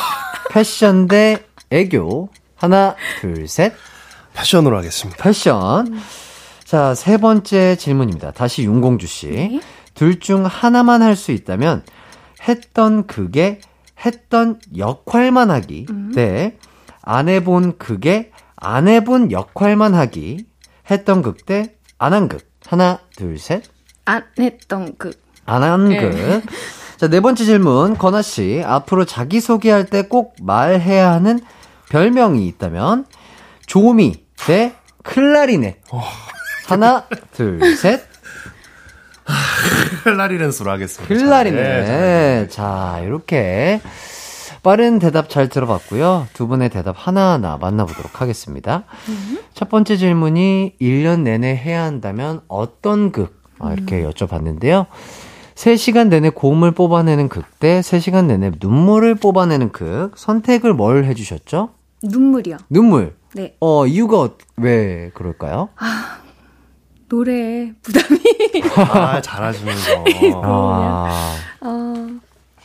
[0.51, 1.39] 패션 대
[1.71, 2.29] 애교.
[2.57, 3.73] 하나, 둘, 셋.
[4.35, 5.23] 패션으로 하겠습니다.
[5.23, 5.99] 패션.
[6.65, 8.33] 자, 세 번째 질문입니다.
[8.33, 9.61] 다시 윤공주 씨.
[9.95, 11.83] 둘중 하나만 할 수 있다면
[12.49, 13.61] 했던 극에
[14.05, 20.47] 했던 역할만 하기 대안 해본 극에 안 해본 역할만 하기
[20.91, 22.51] 했던 극대안한 극.
[22.67, 23.63] 하나, 둘, 셋.
[24.05, 26.01] 안 했던 그안한 네.
[26.01, 26.43] 극.
[26.97, 27.97] 자, 네 번째 질문.
[27.97, 31.41] 건아 씨, 앞으로 자기소개할 때 꼭 말해야 하는
[31.91, 33.07] 별명이 있다면
[33.67, 34.75] 조미 대
[35.05, 35.81] 클라리넷.
[36.67, 38.03] 하나, 둘, 셋.
[40.05, 41.15] 클라리넷으로 하겠습니다.
[41.15, 41.85] 클라리넷.
[41.87, 43.81] 네, 자, 이렇게
[44.63, 46.29] 빠른 대답 잘 들어봤고요.
[46.33, 48.85] 두 분의 대답 하나하나 만나보도록 하겠습니다.
[49.55, 53.41] 첫 번째 질문이 1년 내내 해야 한다면 어떤 극?
[53.59, 54.87] 아, 이렇게 여쭤봤는데요.
[55.55, 60.13] 3시간 내내 고음을 뽑아내는 극 대 3시간 내내 눈물을 뽑아내는 극.
[60.17, 61.71] 선택을 뭘 해주셨죠?
[62.03, 62.59] 눈물이요.
[62.69, 63.15] 눈물.
[63.35, 63.57] 네.
[63.61, 65.71] 어, 이유가 어- 왜 그럴까요?
[67.09, 68.19] 노래 부담이.
[68.77, 70.05] 아, 잘하시면서.
[70.43, 71.35] 아.
[71.61, 71.95] 어,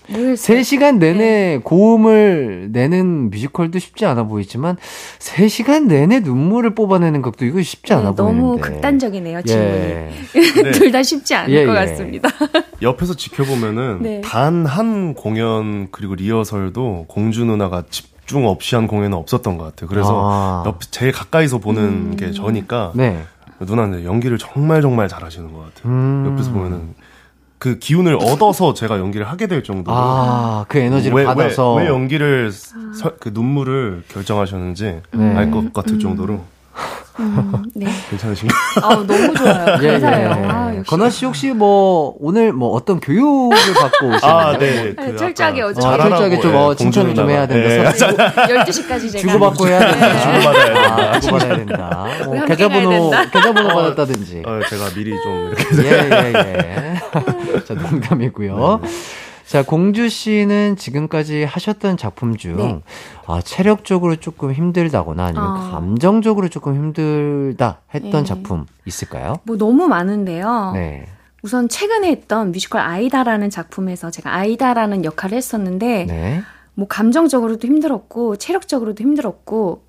[0.10, 0.60] 모르겠어요.
[0.60, 4.78] 3시간 내내 고음을 내는 뮤지컬도 쉽지 않아 보이지만
[5.20, 8.62] 3시간 내내 눈물을 뽑아내는 것도 이거 쉽지 않아 네, 너무 보이는데.
[8.62, 9.70] 극단적이네요, 질문이.
[9.70, 10.12] 예.
[10.64, 10.72] 네.
[10.72, 11.86] 둘다 쉽지 않을 예, 것 예.
[11.86, 12.30] 같습니다.
[12.82, 14.22] 옆에서 지켜보면은 네.
[14.22, 19.88] 단한 공연 그리고 리허설도 공주 누나가 집중 없이 한 공연은 없었던 것 같아요.
[19.88, 20.64] 그래서 아.
[20.66, 22.16] 옆 제일 가까이서 보는 음.
[22.18, 23.24] 게 저니까 네.
[23.66, 25.92] 누나는 연기를 정말 정말 잘하시는 것 같아요.
[25.94, 26.32] 음.
[26.32, 26.94] 옆에서 보면은
[27.58, 31.90] 그 기운을 얻어서 제가 연기를 하게 될 정도로 아, 그 에너지를 왜, 받아서 왜, 왜
[31.90, 35.36] 연기를 서- 그 눈물을 결정하셨는지 네.
[35.36, 36.42] 알것 같을 정도로
[37.20, 37.88] 음, 네.
[38.10, 38.58] 괜찮으신가요?
[38.82, 39.78] 아, 너무 좋아요.
[39.84, 40.30] 예, 감사해요.
[40.30, 40.48] 예.
[40.48, 40.90] 아, 역시.
[40.90, 44.48] 건아 씨 혹시 뭐 오늘 뭐 어떤 교육을 받고 오셨나요?
[44.48, 44.96] 아, 네.
[44.96, 47.68] 네, 철저하게 어제 아, 철저하게 좀 어, 칭찬을 좀 해야 된다.
[47.68, 47.84] 네.
[48.64, 49.20] 12시까지 제가.
[49.20, 50.20] 주고받고 해야 된다.
[50.20, 51.12] 주고받아야 된다.
[51.14, 52.08] 아, 주고받아야 된다.
[52.26, 53.12] 뭐 계좌번호.
[53.32, 54.44] 계좌번호 받았다든지.
[54.46, 57.62] 어, 제가 미리 좀 이렇게 예, 예, 예.
[57.66, 58.80] 자, 농담이고요.
[58.82, 58.90] 네,
[59.52, 62.82] 자, 공주 씨는 지금까지 하셨던 작품 중, 네.
[63.28, 65.72] 아, 체력적으로 조금 힘들다거나 아니면 어.
[65.72, 68.24] 감정적으로 조금 힘들다 했던 네.
[68.24, 69.40] 작품 있을까요?
[69.44, 70.72] 뭐 너무 많은데요.
[70.74, 71.06] 네.
[71.44, 76.42] 우선 최근에 했던 뮤지컬 아이다라는 작품에서 제가 아이다라는 역할을 했었는데 네.
[76.74, 79.84] 뭐 감정적으로도 힘들었고 체력적으로도 힘들었고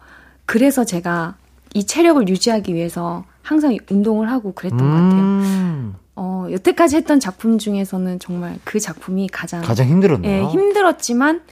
[0.44, 1.36] 그래서 제가
[1.72, 5.22] 이 체력을 유지하기 위해서 항상 운동을 하고 그랬던 것 같아요.
[5.22, 10.42] 음, 어, 여태까지 했던 작품 중에서는 정말 그 작품이 가장 가장 힘들었네요.
[10.44, 11.42] 예, 힘들었지만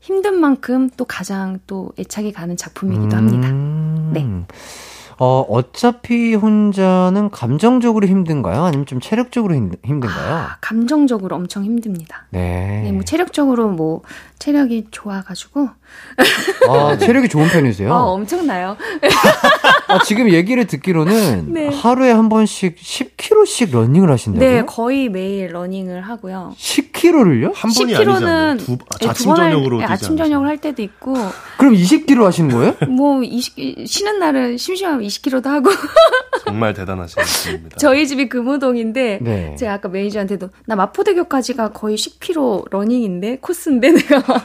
[0.00, 3.48] 힘든 만큼 또 가장 또 애착이 가는 작품이기도 합니다.
[3.48, 4.10] 음.
[4.12, 4.26] 네.
[5.18, 8.64] 어, 어차피 혼자는 감정적으로 힘든가요?
[8.64, 10.34] 아니면 좀 체력적으로 힘, 힘든가요?
[10.34, 12.24] 아, 감정적으로 엄청 힘듭니다.
[12.30, 12.80] 네.
[12.84, 14.00] 네, 뭐 체력적으로 뭐
[14.38, 15.68] 체력이 좋아가지고
[16.68, 17.90] 아, 체력이 좋은 편이세요?
[17.92, 18.76] 어, 엄청나요.
[19.88, 21.68] 아, 지금 얘기를 듣기로는 네.
[21.68, 24.50] 하루에 한 번씩 10km씩 러닝을 하신다고요?
[24.50, 26.54] 네, 거의 매일 러닝을 하고요.
[26.58, 27.52] 10km를요?
[27.54, 28.54] 한 번이 10km 아니잖아요.
[28.54, 31.14] 는 두, 아, 아침 저녁으로 예, 아침 저녁을 할 때도 있고
[31.58, 32.74] 그럼 20km 하시는 거예요?
[32.88, 35.70] 뭐 20, 쉬는 날은 심심하면 20km도 하고
[36.44, 37.76] 정말 대단하신 분입니다.
[37.78, 39.56] 저희 집이 금호동인데 네.
[39.58, 44.42] 제가 아까 매니저한테도 나 마포대교까지가 거의 10km 러닝인데 코스인데 내가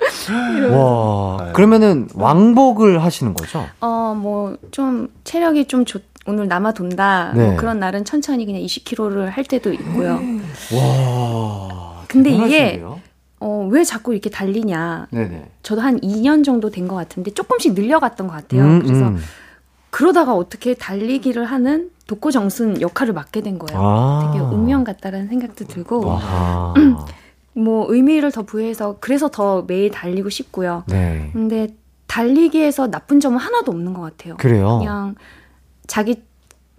[0.72, 1.52] 와, 네.
[1.52, 3.66] 그러면은 왕복을 하시는 거죠?
[3.80, 7.46] 어 뭐 좀 체력이 좀 좋, 오늘 남아 돈다 네.
[7.48, 10.20] 뭐 그런 날은 천천히 그냥 20km를 할 때도 있고요.
[10.74, 12.02] 와.
[12.08, 12.82] 근데 이게?
[13.40, 15.06] 어 왜 자꾸 이렇게 달리냐?
[15.10, 15.50] 네네.
[15.62, 18.62] 저도 한 2년 정도 된 것 같은데 조금씩 늘려갔던 것 같아요.
[18.64, 19.18] 음, 그래서 음.
[19.90, 23.80] 그러다가 어떻게 달리기를 하는 독고정순 역할을 맡게 된 거예요.
[23.82, 24.30] 아.
[24.32, 26.74] 되게 운명 같다라는 생각도 들고 와.
[27.60, 30.84] 뭐 의미를 더 부여해서 그래서 더 매일 달리고 싶고요.
[30.88, 31.30] 네.
[31.32, 31.68] 근데
[32.06, 34.36] 달리기에서 나쁜 점은 하나도 없는 것 같아요.
[34.36, 34.78] 그래요.
[34.78, 35.14] 그냥
[35.86, 36.22] 자기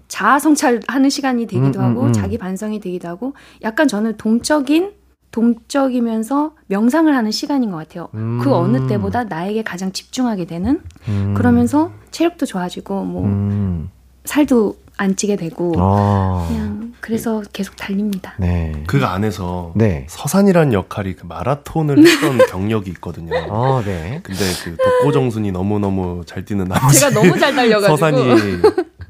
[0.07, 2.13] 자아 성찰하는 시간이 되기도 음, 음, 하고 음.
[2.13, 4.91] 자기 반성이 되기도 하고 약간 저는 동적인
[5.31, 8.09] 동적이면서 명상을 하는 시간인 것 같아요.
[8.15, 8.39] 음.
[8.41, 11.33] 그 어느 때보다 나에게 가장 집중하게 되는 음.
[11.37, 13.89] 그러면서 체력도 좋아지고 뭐 음.
[14.25, 16.45] 살도 안 찌게 되고 아.
[16.47, 18.35] 그냥 그래서 계속 달립니다.
[18.37, 18.83] 네.
[18.85, 20.05] 그 안에서 네.
[20.07, 23.35] 서산이란 역할이 그 마라톤을 했던 경력이 있거든요.
[23.35, 24.19] 아, 네.
[24.21, 28.61] 근데 그 독고정순이 너무너무 잘 뛰는 나머지 제가 너무 잘 달려가지고 서산이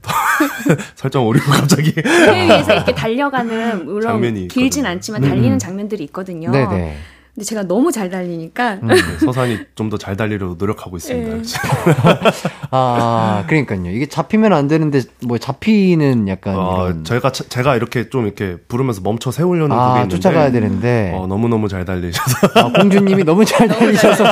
[0.96, 4.92] 설정 오류고 갑자기 위에서 이렇게 달려가는 물론 장면이 길진 있거든요.
[4.92, 5.30] 않지만 음.
[5.30, 6.52] 달리는 장면들이 있거든요.
[6.52, 6.96] 네네.
[7.34, 8.88] 근데 제가 너무 잘 달리니까 음.
[8.88, 11.36] 네, 서산이 좀 더 잘 달리려고 노력하고 있습니다.
[11.38, 11.41] 네.
[12.71, 13.89] 아, 그러니까요.
[13.91, 16.55] 이게 잡히면 안 되는데, 뭐, 잡히는 약간.
[16.57, 17.03] 어, 이런.
[17.03, 21.11] 제가 차- 제가 이렇게 좀 이렇게 부르면서 멈춰 세우려는 그게 아, 있는데 쫓아가야 되는데.
[21.15, 24.23] 어, 너무 너무 잘 달리셔서 아, 공주님이 너무 잘 달리셔서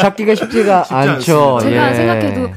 [0.00, 1.54] 잡기가 쉽지가 쉽지 않죠.
[1.56, 1.60] 않습니다.
[1.60, 1.94] 제가 예.
[1.94, 2.52] 생각해도 도-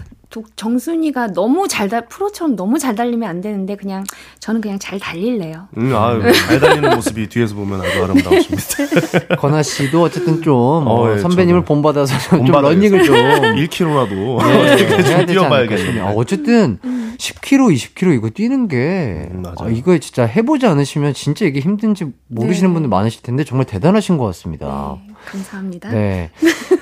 [0.56, 4.04] 정순이가 너무 잘 달, 프로처럼 너무 잘 달리면 안 되는데 그냥
[4.40, 5.68] 저는 그냥 잘 달릴래요.
[5.78, 9.36] 음, 아유, 잘 달리는 모습이 뒤에서 보면 아주 아름다우십니다.
[9.40, 11.64] 건아 씨도 어쨌든 좀 어, 어, 예, 선배님을.
[11.66, 12.46] 본받아서 좀.
[12.46, 13.16] 러닝을 좀
[13.56, 16.06] 1km라도 예, 해야 좀 되지 않을까 뛰어봐야겠네요.
[16.06, 16.80] 어, 어쨌든
[17.18, 19.44] 10km, 20km 이거 뛰는 게 음.
[19.58, 22.74] 아, 이거 진짜 해보지 않으시면 진짜 이게 힘든지 모르시는 네.
[22.74, 24.98] 분들 많으실 텐데 정말 대단하신 것 같습니다.
[25.08, 25.90] 네, 감사합니다.
[25.92, 26.30] 네.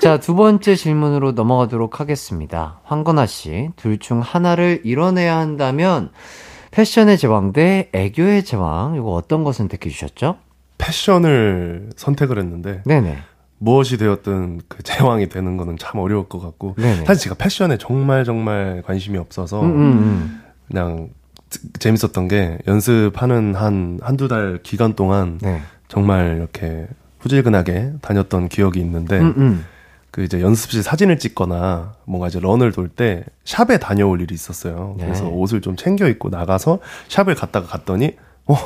[0.00, 2.80] 자, 두 번째 질문으로 넘어가도록 하겠습니다.
[2.84, 6.10] 황건아 씨, 둘 중 하나를 이뤄내야 한다면
[6.70, 10.36] 패션의 제왕 대 애교의 제왕, 이거 어떤 거 선택해 주셨죠?
[10.78, 13.18] 패션을 선택을 했는데 네네.
[13.58, 17.04] 무엇이 되었든 그 제왕이 되는 거는 참 어려울 것 같고 네네.
[17.06, 20.42] 사실 제가 패션에 정말 정말 관심이 없어서 음, 음, 음.
[20.68, 21.08] 그냥
[21.48, 25.60] 드- 재밌었던 게 연습하는 한 한두 달 기간 동안 네.
[25.88, 26.86] 정말 이렇게
[27.24, 29.64] 후질근하게 다녔던 기억이 있는데 음, 음.
[30.10, 34.94] 그 이제 연습실 사진을 찍거나 뭔가 이제 런을 돌 때 샵에 다녀올 일이 있었어요.
[34.98, 35.04] 네.
[35.06, 38.12] 그래서 옷을 좀 챙겨 입고 나가서 샵을 갔다가 갔더니
[38.46, 38.56] 어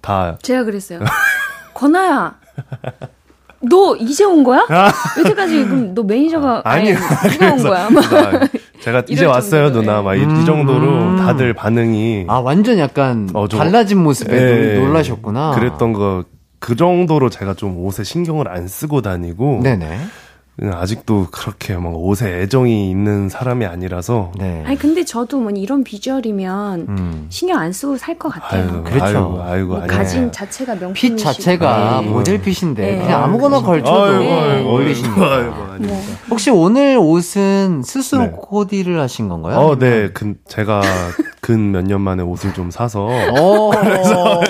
[0.00, 1.00] 다 제가 그랬어요.
[1.74, 2.34] 건아야,
[3.60, 4.66] 너 이제 온 거야?
[5.18, 6.98] 여태까지 그럼 너 매니저가 아니 아니요.
[7.30, 7.90] 누가 온 거야?
[7.90, 8.48] 막 아,
[8.80, 10.44] 제가 이제 왔어요 정도로, 누나 막이 음.
[10.46, 15.50] 정도로 다들 반응이 아, 완전 약간 어, 좀- 달라진 모습에 예, 놀- 놀라셨구나.
[15.50, 16.24] 그랬던 거
[16.60, 19.98] 그 정도로 제가 좀 옷에 신경을 안 쓰고 다니고 네네.
[20.60, 24.62] 그냥 아직도 그렇게 막 옷에 애정이 있는 사람이 아니라서 네.
[24.66, 27.26] 아니 근데 저도 뭐 이런 비주얼이면 음.
[27.30, 28.68] 신경 안 쓰고 살 것 같아요.
[28.70, 29.06] 아유, 그렇죠.
[29.06, 29.86] 아이고, 아이고, 뭐.
[29.86, 31.16] 가진 자체가 명품이시고.
[31.16, 32.08] 핏 자체가 네.
[32.10, 32.98] 모델 핏인데 네.
[32.98, 35.40] 그냥 아무거나 걸쳐도 아이고, 아이고, 어울리시니까.
[35.78, 38.32] 뭐 혹시 오늘 옷은 스스로 네.
[38.36, 39.56] 코디를 하신 건가요?
[39.58, 40.10] 어, 네.
[40.12, 40.82] 근, 제가
[41.40, 44.40] 근 몇 년 만에 옷을 좀 사서 오, 아,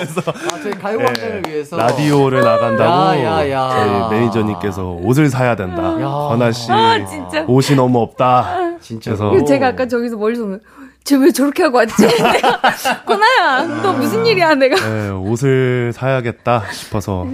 [0.61, 3.69] 저희 가요광장을 예, 위해서 라디오를 나간다고 야, 야, 야.
[4.09, 5.95] 저희 매니저님께서 옷을 사야 된다.
[6.01, 6.05] 야.
[6.07, 7.43] 건아 씨 아, 진짜.
[7.47, 8.77] 옷이 너무 없다.
[8.79, 10.57] 진짜 그래서- 그리고 제가 아까 저기서 머릿속에
[11.03, 11.95] 쟤왜 저렇게 하고 왔지?
[12.05, 12.59] 내가
[13.05, 14.75] 건아야, 너 무슨 일이야, 내가.
[14.75, 17.25] 네, 옷을 사야겠다 싶어서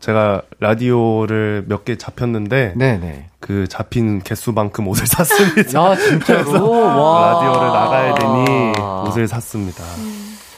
[0.00, 3.26] 제가 라디오를 몇 개 잡혔는데 네네.
[3.40, 5.90] 그 잡힌 개수만큼 옷을 샀습니다.
[5.90, 7.32] 야 진짜로 와.
[7.32, 8.72] 라디오를 나가야 되니
[9.08, 9.82] 옷을 샀습니다.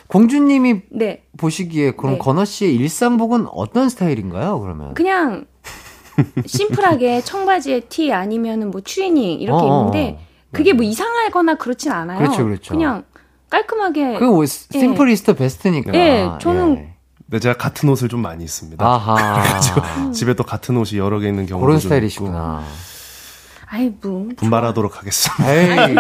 [0.09, 2.18] 공주님이 네, 보시기에 그럼 네.
[2.18, 4.59] 건어 씨의 일상복은 어떤 스타일인가요?
[4.61, 5.45] 그러면 그냥
[6.46, 10.18] 심플하게 청바지에 티 아니면은 뭐 추리닝 이렇게 어, 입는데
[10.52, 12.18] 그게 뭐 이상하거나 그렇진 않아요.
[12.18, 12.74] 그렇죠, 그렇죠.
[12.74, 13.04] 냥
[13.50, 14.18] 깔끔하게.
[14.18, 14.42] 그 옷,
[14.74, 14.78] 예.
[14.78, 15.94] 심플리스트 베스트니까.
[15.94, 16.94] 예, 저는 예.
[17.30, 18.84] 근데 제가 같은 옷을 좀 많이 입습니다.
[18.84, 19.60] 아하.
[20.12, 22.64] 집에 또 같은 옷이 여러 개 있는 경우도 그런 좀 스타일이시구나.
[23.72, 24.28] 아이 뭐.
[24.36, 25.52] 분발하도록 하겠습니다.
[25.52, 25.94] 에이,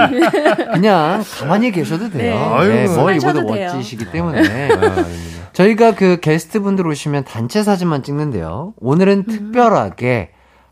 [0.72, 2.18] 그냥 가만히 계셔도 돼요.
[2.18, 2.30] 네.
[2.30, 3.72] 네, 아유, 뭐 돼요.
[3.72, 4.70] 멋지시기 때문에.
[4.72, 5.04] 아.
[5.52, 8.74] 저희가 그 게스트분들 오시면 단체 사진만 찍는데요.
[8.80, 10.30] 오늘은 특별하게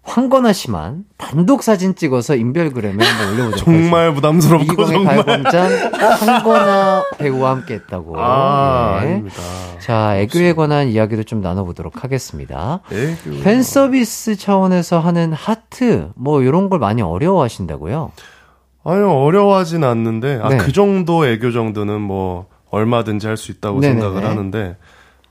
[0.08, 7.50] 황건아 씨만 단독 사진 찍어서 인별그램에 한번 올려보도록 정말 부담스럽고 이기광의 정말 가요광장 황건아 배우와
[7.50, 8.14] 함께 했다고.
[8.18, 9.06] 아, 예.
[9.06, 9.36] 아닙니다.
[9.80, 12.80] 자, 애교에 관한 이야기도 좀 나눠보도록 하겠습니다.
[12.90, 13.42] 애교.
[13.42, 18.10] 팬 서비스 차원에서 하는 하트, 뭐, 이런 걸 많이 어려워하신다고요?
[18.84, 20.56] 아니요, 어려워하진 않는데, 아, 네.
[20.56, 24.00] 그 정도 애교 정도는 뭐, 얼마든지 할 수 있다고 네네네.
[24.00, 24.76] 생각을 하는데,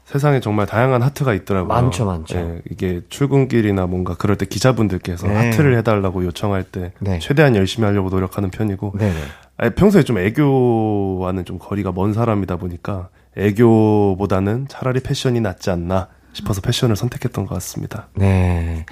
[0.07, 1.67] 세상에 정말 다양한 하트가 있더라고요.
[1.67, 2.37] 많죠, 많죠.
[2.37, 5.35] 예, 이게 출근길이나 뭔가 그럴 때 기자분들께서 네.
[5.35, 7.19] 하트를 해달라고 요청할 때, 네.
[7.19, 9.19] 최대한 열심히 하려고 노력하는 편이고, 네네.
[9.57, 16.07] 아니, 평소에 좀 애교와는 좀 거리가 먼 사람이다 보니까, 애교보다는 차라리 패션이 낫지 않나
[16.37, 18.07] 싶어서 패션을 선택했던 것 같습니다.
[18.15, 18.85] 네.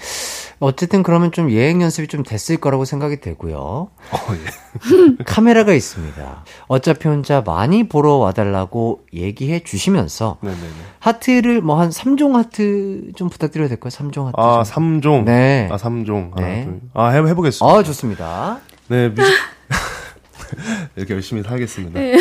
[0.60, 3.58] 어쨌든 그러면 좀 예행 연습이 좀 됐을 거라고 생각이 되고요.
[3.58, 3.90] 어,
[4.32, 5.16] 예.
[5.26, 6.44] 카메라가 있습니다.
[6.68, 10.68] 어차피 혼자 많이 보러 와달라고 얘기해 주시면서 네네네.
[11.00, 13.90] 하트를 뭐 한 3종 하트 좀 부탁드려도 될까요?
[13.90, 14.36] 3종 하트.
[14.38, 15.02] 아, 좀.
[15.02, 15.24] 3종.
[15.26, 15.68] 네.
[15.72, 16.36] 아, 3종.
[16.36, 16.64] 하나, 네.
[16.66, 16.80] 둘.
[16.94, 17.78] 아, 해, 해보겠습니다.
[17.80, 18.60] 아, 좋습니다.
[18.88, 19.24] 네, 뮤직.
[20.96, 22.00] 이렇게 열심히 살겠습니다.
[22.02, 22.16] 예,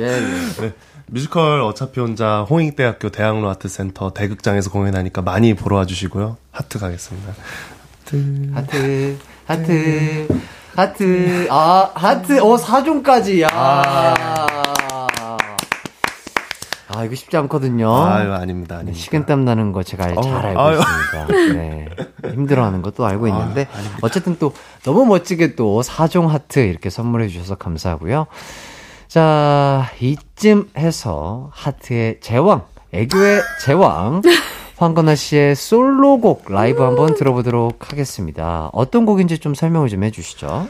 [0.00, 0.72] 예.
[1.16, 6.38] 뮤지컬 어차피 혼자 홍익대학교 대학로 아트센터 대극장에서 공연하니까 많이 보러 와주시고요.
[6.50, 7.34] 하트 가겠습니다.
[8.54, 10.28] 하트, 하트,
[10.74, 13.48] 하트, 아, 하트, 어, 4종까지, 야.
[16.94, 17.94] 아, 이거 쉽지 않거든요.
[17.94, 18.98] 아유, 아닙니다, 아닙니다.
[18.98, 20.78] 식은땀 나는 거 제가 알- 잘 어, 알고 아유.
[20.78, 21.52] 있습니다.
[21.58, 21.88] 네.
[22.34, 23.98] 힘들어하는 것도 알고 있는데, 아, 아닙니다.
[24.02, 24.52] 어쨌든 또
[24.82, 28.26] 너무 멋지게 또 4종 하트 이렇게 선물해 주셔서 감사하고요.
[29.12, 34.22] 자, 이쯤 해서 하트의 제왕, 애교의 제왕,
[34.78, 38.70] 황건아 씨의 솔로곡 라이브 한번 들어보도록 하겠습니다.
[38.72, 40.66] 어떤 곡인지 좀 설명을 좀 해주시죠.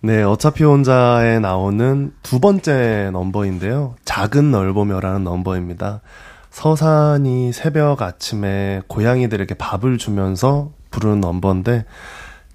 [0.00, 3.96] 네, 어차피 혼자에 나오는 두 번째 넘버인데요.
[4.06, 6.00] 작은 널보며라는 넘버입니다.
[6.48, 11.84] 서산이 새벽 아침에 고양이들에게 밥을 주면서 부르는 넘버인데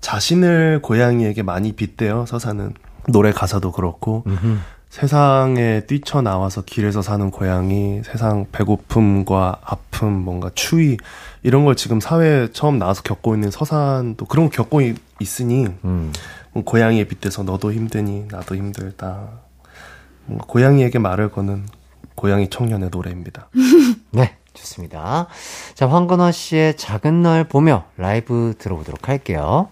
[0.02, 2.26] 자신을 고양이에게 많이 빗대요.
[2.26, 2.74] 서산은
[3.10, 4.24] 노래 가사도 그렇고
[4.90, 10.98] 세상에 뛰쳐나와서 길에서 사는 고양이, 세상 배고픔과 아픔, 뭔가 추위
[11.44, 16.12] 이런 걸 지금 사회에 처음 나와서 겪고 있는 서산도 그런 거 겪고 있, 있으니 음.
[16.66, 19.28] 고양이에 빗대서 너도 힘드니 나도 힘들다.
[20.26, 21.66] 뭔가 고양이에게 말을 거는
[22.16, 23.50] 고양이 청년의 노래입니다.
[24.12, 25.28] 네, 좋습니다.
[25.76, 29.70] 자, 황건화 씨의 작은 날 보며 라이브 들어보도록 할게요.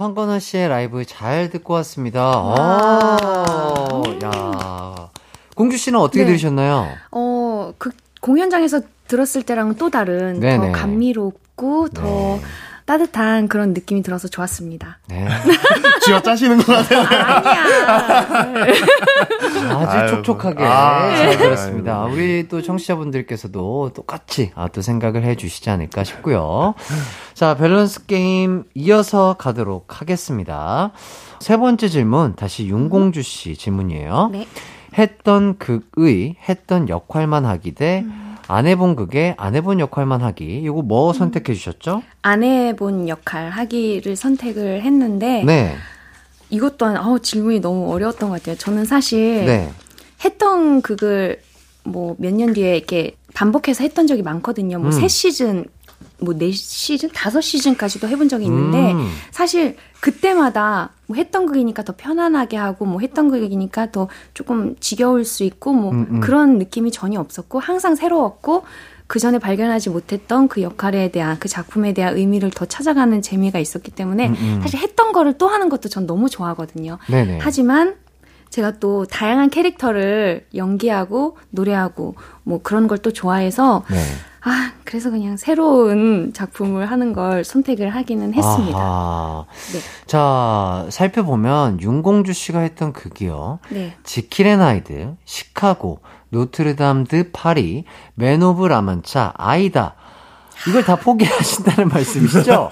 [0.00, 2.22] 황건화 씨의 라이브 잘 듣고 왔습니다.
[2.22, 5.10] 아, 야.
[5.54, 6.28] 공주 씨는 어떻게 네.
[6.28, 6.88] 들으셨나요?
[7.10, 7.90] 어, 그
[8.22, 10.72] 공연장에서 들었을 때랑은 또 다른 네네.
[10.72, 12.40] 더 감미롭고 더 네.
[12.90, 14.98] 따뜻한 그런 느낌이 들어서 좋았습니다.
[15.06, 15.28] 네.
[16.02, 17.06] 쥐어 짜시는 것 같아요.
[17.06, 17.64] 아니야.
[19.78, 21.38] 아주 아유, 촉촉하게 아, 잘.
[21.38, 22.02] 들었습니다.
[22.06, 26.74] 우리 또 청취자분들께서도 똑같이 아, 또 생각을 해 주시지 않을까 싶고요.
[27.34, 30.90] 자, 밸런스 게임 이어서 가도록 하겠습니다.
[31.38, 34.30] 세 번째 질문, 다시 윤공주 씨 질문이에요.
[34.32, 34.48] 네.
[34.98, 38.04] 했던 극의 했던 역할만 하기 대
[38.50, 40.62] 안 해본 극에 안 해본 역할만 하기.
[40.64, 42.02] 이거 뭐 선택해 주셨죠?
[42.22, 45.76] 안 해본 역할 하기를 선택을 했는데 네.
[46.50, 48.56] 이것 또한 어, 질문이 너무 어려웠던 것 같아요.
[48.56, 49.70] 저는 사실 네.
[50.24, 51.40] 했던 극을
[51.84, 54.80] 뭐몇 년 뒤에 이렇게 반복해서 했던 적이 많거든요.
[54.80, 54.92] 뭐 음.
[54.92, 55.66] 세 시즌,
[56.20, 59.10] 뭐네 시즌, 다섯 시즌까지도 해본 적이 있는데 음.
[59.30, 65.44] 사실 그때마다 뭐 했던 극이니까 더 편안하게 하고 뭐 했던 극이니까 더 조금 지겨울 수
[65.44, 66.20] 있고 뭐 음, 음.
[66.20, 68.64] 그런 느낌이 전혀 없었고 항상 새로웠고
[69.06, 73.90] 그 전에 발견하지 못했던 그 역할에 대한 그 작품에 대한 의미를 더 찾아가는 재미가 있었기
[73.90, 74.60] 때문에 음, 음.
[74.62, 76.98] 사실 했던 거를 또 하는 것도 전 너무 좋아하거든요.
[77.08, 77.38] 네네.
[77.42, 77.96] 하지만
[78.50, 82.16] 제가 또 다양한 캐릭터를 연기하고 노래하고
[82.50, 83.96] 뭐 그런 걸 또 좋아해서 네.
[84.42, 88.78] 아 그래서 그냥 새로운 작품을 하는 걸 선택을 하기는 했습니다.
[88.78, 89.44] 아하.
[89.72, 89.78] 네.
[90.06, 93.60] 자, 살펴보면 윤공주 씨가 했던 극이요.
[93.70, 93.94] 네.
[94.04, 97.84] 지킬앤하이드, 시카고, 노트르담 드 파리,
[98.14, 99.94] 맨 오브 라만차, 아이다.
[100.68, 102.68] 이걸 다 포기하신다는 말씀이시죠?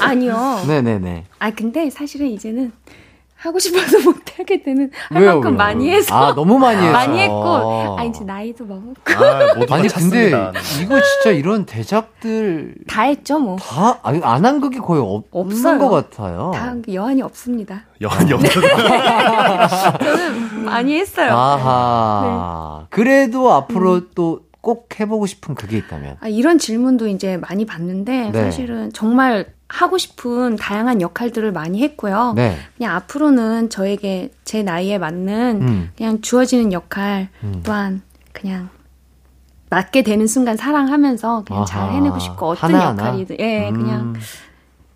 [0.00, 0.62] 아니요.
[0.66, 1.24] 네네네.
[1.38, 2.72] 아 근데 사실은 이제는
[3.38, 5.56] 하고 싶어도 못하게 되는 할 왜요, 만큼 왜요?
[5.58, 6.92] 많이 해서 아, 너무 많이 해서.
[6.92, 10.52] 많이 했고 아 이제 나이도 먹고 아, 아니, 근데 찾습니다.
[10.82, 13.56] 이거 진짜 이런 대작들 다 했죠 뭐.
[13.56, 15.78] 다, 아니, 안한 극이 거의 없는 없어요.
[15.78, 16.52] 것 같아요.
[16.54, 17.82] 다 여한이 없습니다.
[18.00, 18.44] 여한 여한
[19.68, 21.32] 저는 많이 했어요.
[21.34, 22.86] 아하.
[22.90, 24.08] 그래도 앞으로 음.
[24.14, 26.16] 또 꼭 해보고 싶은 그게 있다면.
[26.18, 28.42] 아, 이런 질문도 이제 많이 받는데 네.
[28.42, 32.32] 사실은 정말 하고 싶은 다양한 역할들을 많이 했고요.
[32.34, 32.56] 네.
[32.76, 35.90] 그냥 앞으로는 저에게 제 나이에 맞는 음.
[35.96, 37.62] 그냥 주어지는 역할 음.
[37.64, 38.02] 또한
[38.32, 38.68] 그냥
[39.70, 41.92] 맞게 되는 순간 사랑하면서 그냥 잘 아하.
[41.92, 43.06] 해내고 싶고 어떤 하나하나?
[43.06, 44.14] 역할이든 예 그냥 음.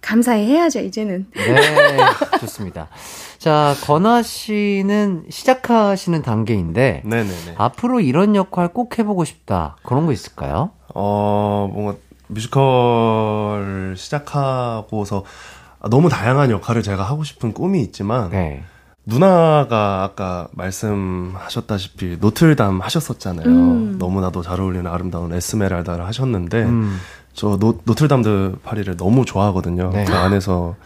[0.01, 1.99] 감사해 해야죠 이제는 네,
[2.41, 2.89] 좋습니다.
[3.41, 7.55] 자, 건아 씨는 시작하시는 단계인데, 네네네.
[7.57, 9.79] 앞으로 이런 역할 꼭 해보고 싶다.
[9.83, 10.73] 그런 거 있을까요?
[10.95, 11.95] 어, 뭔가
[12.27, 15.25] 뮤지컬 시작하고서
[15.89, 18.63] 너무 다양한 역할을 제가 하고 싶은 꿈이 있지만 네.
[19.07, 23.47] 누나가 아까 말씀하셨다시피 노틀담 하셨었잖아요.
[23.47, 23.97] 음.
[23.99, 26.99] 너무나도 잘 어울리는 아름다운 에스메랄다를 하셨는데 음,
[27.33, 29.93] 저 노, 노틀담드 파리를 너무 좋아하거든요.
[29.95, 30.05] 네.
[30.05, 30.77] 그 안에서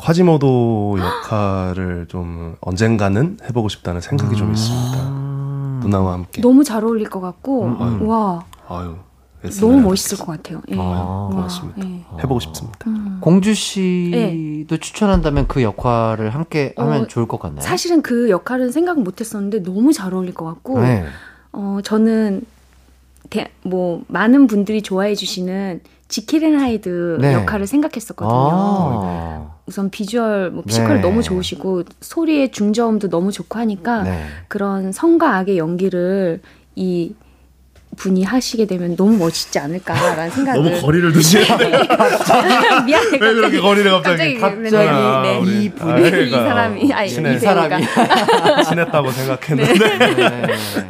[0.00, 4.98] 콰지모도 역할을 좀 언젠가는 해보고 싶다는 생각이 좀 있습니다.
[5.08, 5.80] 음.
[5.82, 6.40] 누나와 함께.
[6.40, 8.08] 너무 잘 어울릴 것 같고 음, 음.
[8.08, 8.96] 와 아유,
[9.60, 9.80] 너무.
[9.80, 10.62] 멋있을 것 같아요.
[10.70, 10.78] 예.
[10.78, 11.86] 아, 와, 고맙습니다.
[11.86, 12.04] 예.
[12.22, 12.78] 해보고 싶습니다.
[12.86, 13.18] 음.
[13.20, 17.60] 공주 씨도 추천한다면 그 역할을 함께 하면 어, 좋을 것 같나요?
[17.60, 21.04] 사실은 그 역할은 생각 못했었는데 너무 잘 어울릴 것 같고 네.
[21.52, 22.42] 어, 저는,
[23.28, 27.34] 대, 뭐, 많은 분들이 좋아해 주시는 지킬앤 하이드 네.
[27.34, 28.32] 역할을 생각했었거든요.
[28.32, 31.00] 아, 우선 비주얼, 뭐, 피지컬 네.
[31.00, 34.24] 너무 좋으시고, 소리의 중저음도 너무 좋고 하니까, 네.
[34.48, 36.40] 그런 성과 악의 연기를
[36.74, 37.14] 이
[37.96, 40.64] 분이 하시게 되면 너무 멋있지 않을까라는 생각을.
[40.72, 41.44] 너무 거리를 두시네.
[42.84, 43.10] 미안해.
[43.12, 44.38] 왜 그렇게 거리를 갑자기?
[44.38, 45.40] 갑자기, 갑자기 아, 네.
[45.44, 46.48] 이 분이 아, 이 그러니까요.
[46.48, 47.36] 사람이, 아니, 친해.
[47.36, 47.78] 이 배우가.
[48.68, 49.88] 친했다고 생각했는데.
[50.14, 50.46] 네.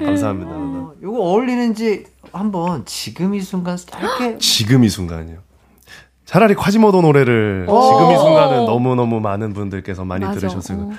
[0.07, 0.51] 감사합니다.
[0.55, 5.50] 어, 이거 어울리는지 한번 지금 이 순간 짧게 지금 이 순간이요.
[6.31, 7.83] 차라리 콰지모도 노래를 오.
[7.83, 10.39] 지금 이 순간은 너무너무 많은 분들께서 많이 맞아.
[10.39, 10.79] 들으셨을 어.
[10.79, 10.93] 거예요.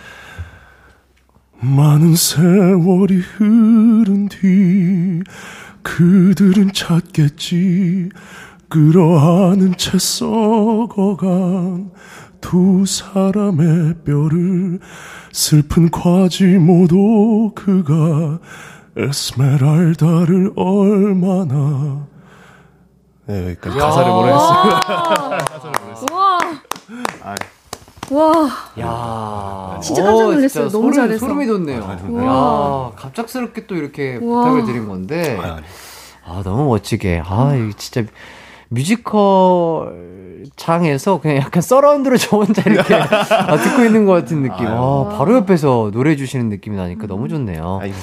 [1.62, 5.22] 많은 세월이 흐른 뒤
[5.84, 8.10] 그들은 찾겠지
[8.68, 11.92] 끌어안은 채 썩어간
[12.42, 14.80] 두 사람의 뼈를
[15.32, 18.40] 슬픈 콰지모도 그가
[18.98, 22.06] 에스메랄다를 얼마나
[23.32, 24.80] 네, 여기까지 가사를 모르겠어요.
[26.12, 26.40] 와.
[27.24, 27.36] 아,
[28.12, 28.50] 와.
[28.80, 30.48] 야, 진짜 깜짝 어, 놀랐어요.
[30.50, 31.20] 진짜 너무 소름, 잘했어.
[31.26, 31.98] 소름이 돋네요.
[32.10, 32.24] 우와.
[32.26, 34.44] 야, 갑작스럽게 또 이렇게 우와.
[34.44, 35.62] 부탁을 드린 건데, 아니, 아니.
[36.26, 38.04] 아 너무 멋지게, 아 이거 진짜
[38.68, 44.68] 뮤지컬 장에서 그냥 약간 서라운드로 저 혼자 이렇게 아, 듣고 있는 것 같은 느낌.
[44.68, 47.80] 아, 바로 옆에서 노래 주시는 느낌이 나니까 너무 좋네요.
[47.82, 47.96] 아이고.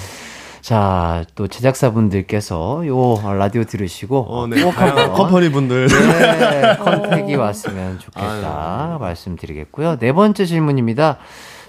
[0.68, 4.62] 자, 또 제작사분들께서 요 라디오 들으시고 어, 네.
[4.62, 5.88] 꼭 한번 컴퍼니 분들.
[5.88, 9.96] 네, 컨택이 왔으면 좋겠다 말씀드리겠고요.
[9.98, 11.16] 네 번째 질문입니다.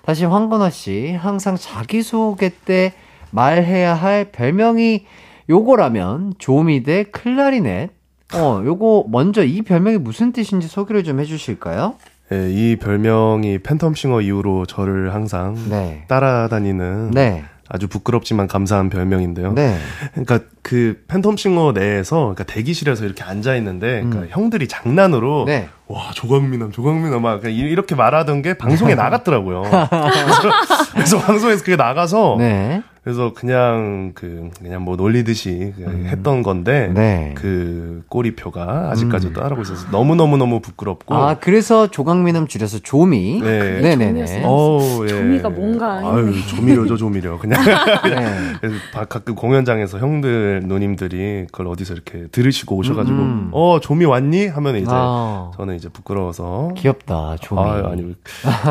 [0.03, 2.91] 다시 황건아 씨, 항상 자기 소개 때
[3.31, 5.05] 말해야 할 별명이
[5.49, 7.91] 요거라면 조미 대 클라리넷.
[8.33, 11.93] 어, 요거 먼저 이 별명이 무슨 뜻인지 소개를 좀 해주실까요?
[12.31, 16.03] 네, 이 별명이 팬텀싱어 이후로 저를 항상 네.
[16.09, 17.45] 따라다니는 네.
[17.69, 19.53] 아주 부끄럽지만 감사한 별명인데요.
[19.53, 19.77] 네.
[20.11, 24.27] 그러니까 그 팬텀싱어 내에서 그러니까 대기실에서 이렇게 앉아 있는데 그러니까 음.
[24.31, 25.69] 형들이 장난으로 네.
[25.91, 29.63] 와 조광민함 조광민함 막 그냥 이- 이렇게 말하던 게 방송에 나갔더라고요.
[29.63, 30.41] 그래서,
[30.93, 32.83] 그래서 방송에서 그게 나가서 네.
[33.01, 36.93] 그래서 그냥 그 그냥 뭐 놀리듯이 그냥 했던 건데 음.
[36.93, 37.33] 네.
[37.35, 43.39] 그 꼬리표가 아직까지도 따르고 있어서 너무 너무 너무 부끄럽고 아, 그래서 조강민음 줄여서 조미.
[43.41, 43.79] 네.
[43.81, 44.43] 네 네네.
[44.43, 45.07] 어우, 예.
[45.07, 47.63] 조미가 뭔가 아유 조미료죠 조미료 그냥
[48.03, 48.27] 네.
[48.59, 53.49] 그래서 바- 가끔 공연장에서 형들 누님들이 그걸 어디서 이렇게 들으시고 오셔가지고 음.
[53.53, 57.61] 어 조미 왔니 하면 이제 아, 저는 이제 부끄러워서 귀엽다, 조미.
[57.61, 58.15] 아 아니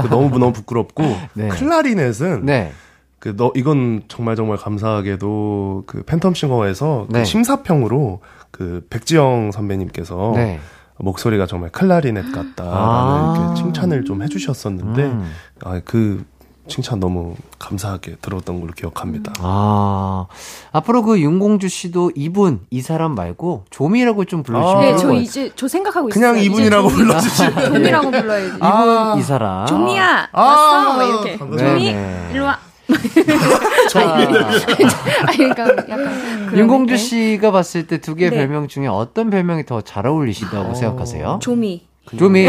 [0.03, 1.03] 그 너무 너무 부끄럽고
[1.35, 1.49] 네.
[1.49, 2.73] 클라리넷은 네.
[3.19, 7.25] 그너 이건 정말 정말 감사하게도 그 팬텀싱어에서 그 네.
[7.25, 8.21] 심사평으로
[8.53, 10.61] 그 백지영 선배님께서 네.
[10.99, 13.45] 목소리가 정말 클라리넷 같다라는 아.
[13.45, 15.31] 이렇게 칭찬을 좀 해주셨었는데 음.
[15.65, 16.25] 아그
[16.69, 19.33] 칭찬 너무 감사하게 들었던 걸로 기억합니다.
[19.41, 20.27] 아,
[20.73, 25.09] 앞으로 그 윤공주 씨도 이분, 이 사람 말고 조미라고 좀 불러주시면 아, 네, 좋을 저것
[25.09, 25.21] 같아요.
[25.23, 26.41] 이제 저 생각하고 그냥 있어요.
[26.41, 28.47] 이제 이분이라고 조미- 불러주시면 조미라고 불러야지.
[28.49, 29.17] 이분, 아.
[29.19, 29.67] 이 사람.
[29.67, 31.39] 조미야 아, 왔어 막 이렇게.
[31.39, 32.31] 조미 네네.
[32.35, 32.59] 일로 와.
[33.91, 34.27] 자, 아
[35.37, 36.97] 그러니까 약간 윤공주 느낌?
[36.97, 38.37] 씨가 봤을 때 두 개 의 네.
[38.39, 41.39] 별명 중에 어떤 별명이 더 잘 어울리시다고 생각하세요?
[41.43, 41.87] 조미.
[42.19, 42.49] 조미.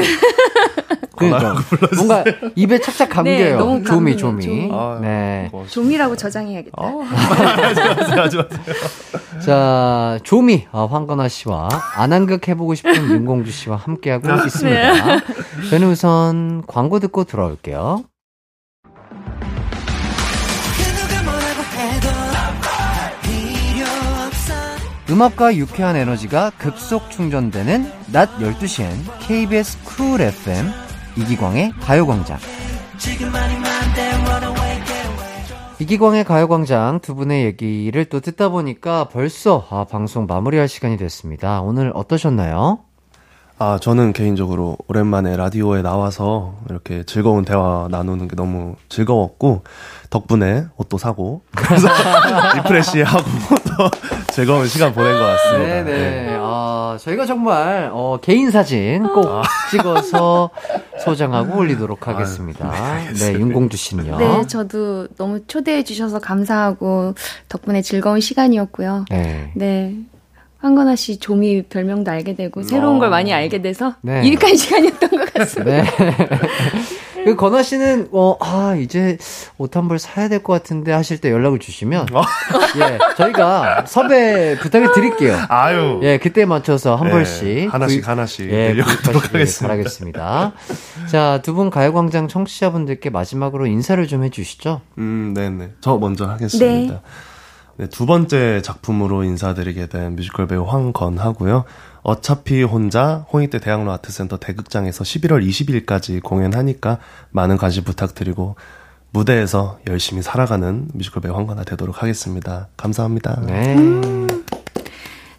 [1.20, 1.56] 그러니까
[1.96, 2.24] 뭔가
[2.56, 3.38] 입에 착착 감겨요.
[3.38, 4.44] 네, 너무 조미, 조미.
[4.44, 4.70] 조미.
[4.72, 5.50] 아, 네.
[5.52, 5.74] 고맙습니다.
[5.74, 6.74] 조미라고 저장해야겠다.
[6.78, 7.02] 어.
[7.04, 8.60] 하지 마세요, 하지 마세요.
[9.46, 15.20] 자, 조미, 아, 황건아 씨와 안한극 해보고 싶은 윤공주 씨와 함께하고 있습니다.
[15.70, 18.04] 저는 우선 광고 듣고 돌아올게요.
[25.10, 28.92] 음악과 유쾌한 에너지가 급속 충전되는 낮 12시엔
[29.22, 30.68] KBS 쿨 FM
[31.18, 32.38] 이기광의 가요광장.
[35.80, 41.62] 이기광의 가요광장 두 분의 얘기를 또 듣다 보니까 벌써 아, 방송 마무리할 시간이 됐습니다.
[41.62, 42.80] 오늘 어떠셨나요?
[43.62, 49.64] 아, 저는 개인적으로 오랜만에 라디오에 나와서 이렇게 즐거운 대화 나누는 게 너무 즐거웠고,
[50.10, 51.90] 덕분에 옷도 사고, 그래서
[52.56, 53.22] 리프레시하고
[53.78, 53.90] 또
[54.32, 55.84] 즐거운 시간 보낸 것 같습니다.
[55.84, 56.38] 네네.
[56.40, 59.28] 아, 저희가 정말, 어, 개인 사진 꼭
[59.72, 60.52] 찍어서
[61.04, 62.72] 소장하고 올리도록 하겠습니다.
[63.14, 64.18] 네, 윤공주 씨는요.
[64.20, 67.14] 네, 저도 너무 초대해 주셔서 감사하고
[67.50, 69.04] 덕분에 즐거운 시간이었고요.
[69.10, 69.52] 네.
[69.54, 69.96] 네.
[70.62, 74.24] 황건아 씨 조미 별명도 알게 되고 새로운 걸 많이 알게 돼서 네.
[74.24, 75.72] 유익한 시간이었던 것 같습니다.
[75.84, 75.84] 네.
[77.26, 79.18] 그 건아 씨는 어, 아, 이제
[79.58, 82.08] 옷 한 벌 사야 될 것 같은데 하실 때 연락을 주시면
[82.80, 85.38] 예, 저희가 섭외 부탁을 드릴게요.
[85.50, 86.00] 아유.
[86.04, 89.68] 예, 그때 맞춰서 한 예, 벌씩 하나씩 구입- 하나씩 예, 구입하시길 하겠습니다.
[89.68, 90.54] 바라겠습니다.
[91.10, 94.80] 자, 두 분 가요광장 청취자분들께 마지막으로 인사를 좀 해주시죠.
[94.98, 95.72] 음, 네네.
[95.82, 96.94] 저 먼저 하겠습니다.
[96.94, 97.00] 네.
[97.80, 101.64] 네, 두 번째 작품으로 인사드리게 된 뮤지컬 배우 황건하고요.
[102.04, 107.00] 어차피 혼자 홍익대 대학로 아트센터 대극장에서 11월 20일까지 공연하니까
[107.30, 108.58] 많은 관심 부탁드리고
[109.12, 112.68] 무대에서 열심히 살아가는 뮤지컬 배우 황건하 되도록 하겠습니다.
[112.76, 113.44] 감사합니다.
[113.48, 113.78] 네.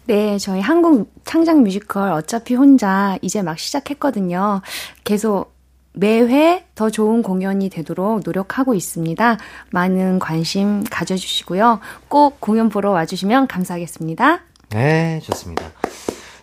[0.05, 4.61] 네, 저희 한국 창작 뮤지컬 어차피 혼자 이제 막 시작했거든요.
[5.03, 5.53] 계속
[5.93, 9.37] 매회 더 좋은 공연이 되도록 노력하고 있습니다.
[9.71, 11.79] 많은 관심 가져주시고요.
[12.07, 14.39] 꼭 공연 보러 와주시면 감사하겠습니다.
[14.69, 15.65] 네, 좋습니다.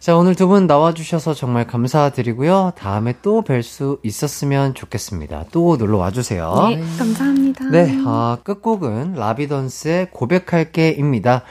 [0.01, 2.73] 자, 오늘 두 분 나와주셔서 정말 감사드리고요.
[2.77, 5.47] 다음에 또 뵐 수 있었으면 좋겠습니다.
[5.51, 6.67] 또 놀러 와주세요.
[6.69, 7.65] 네, 감사합니다.
[7.71, 11.43] 네, 아, 끝곡은 라비던스의 고백할게입니다.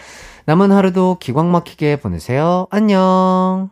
[0.45, 2.67] 남은 하루도 기광 막히게 보내세요.
[2.69, 3.69] 안녕.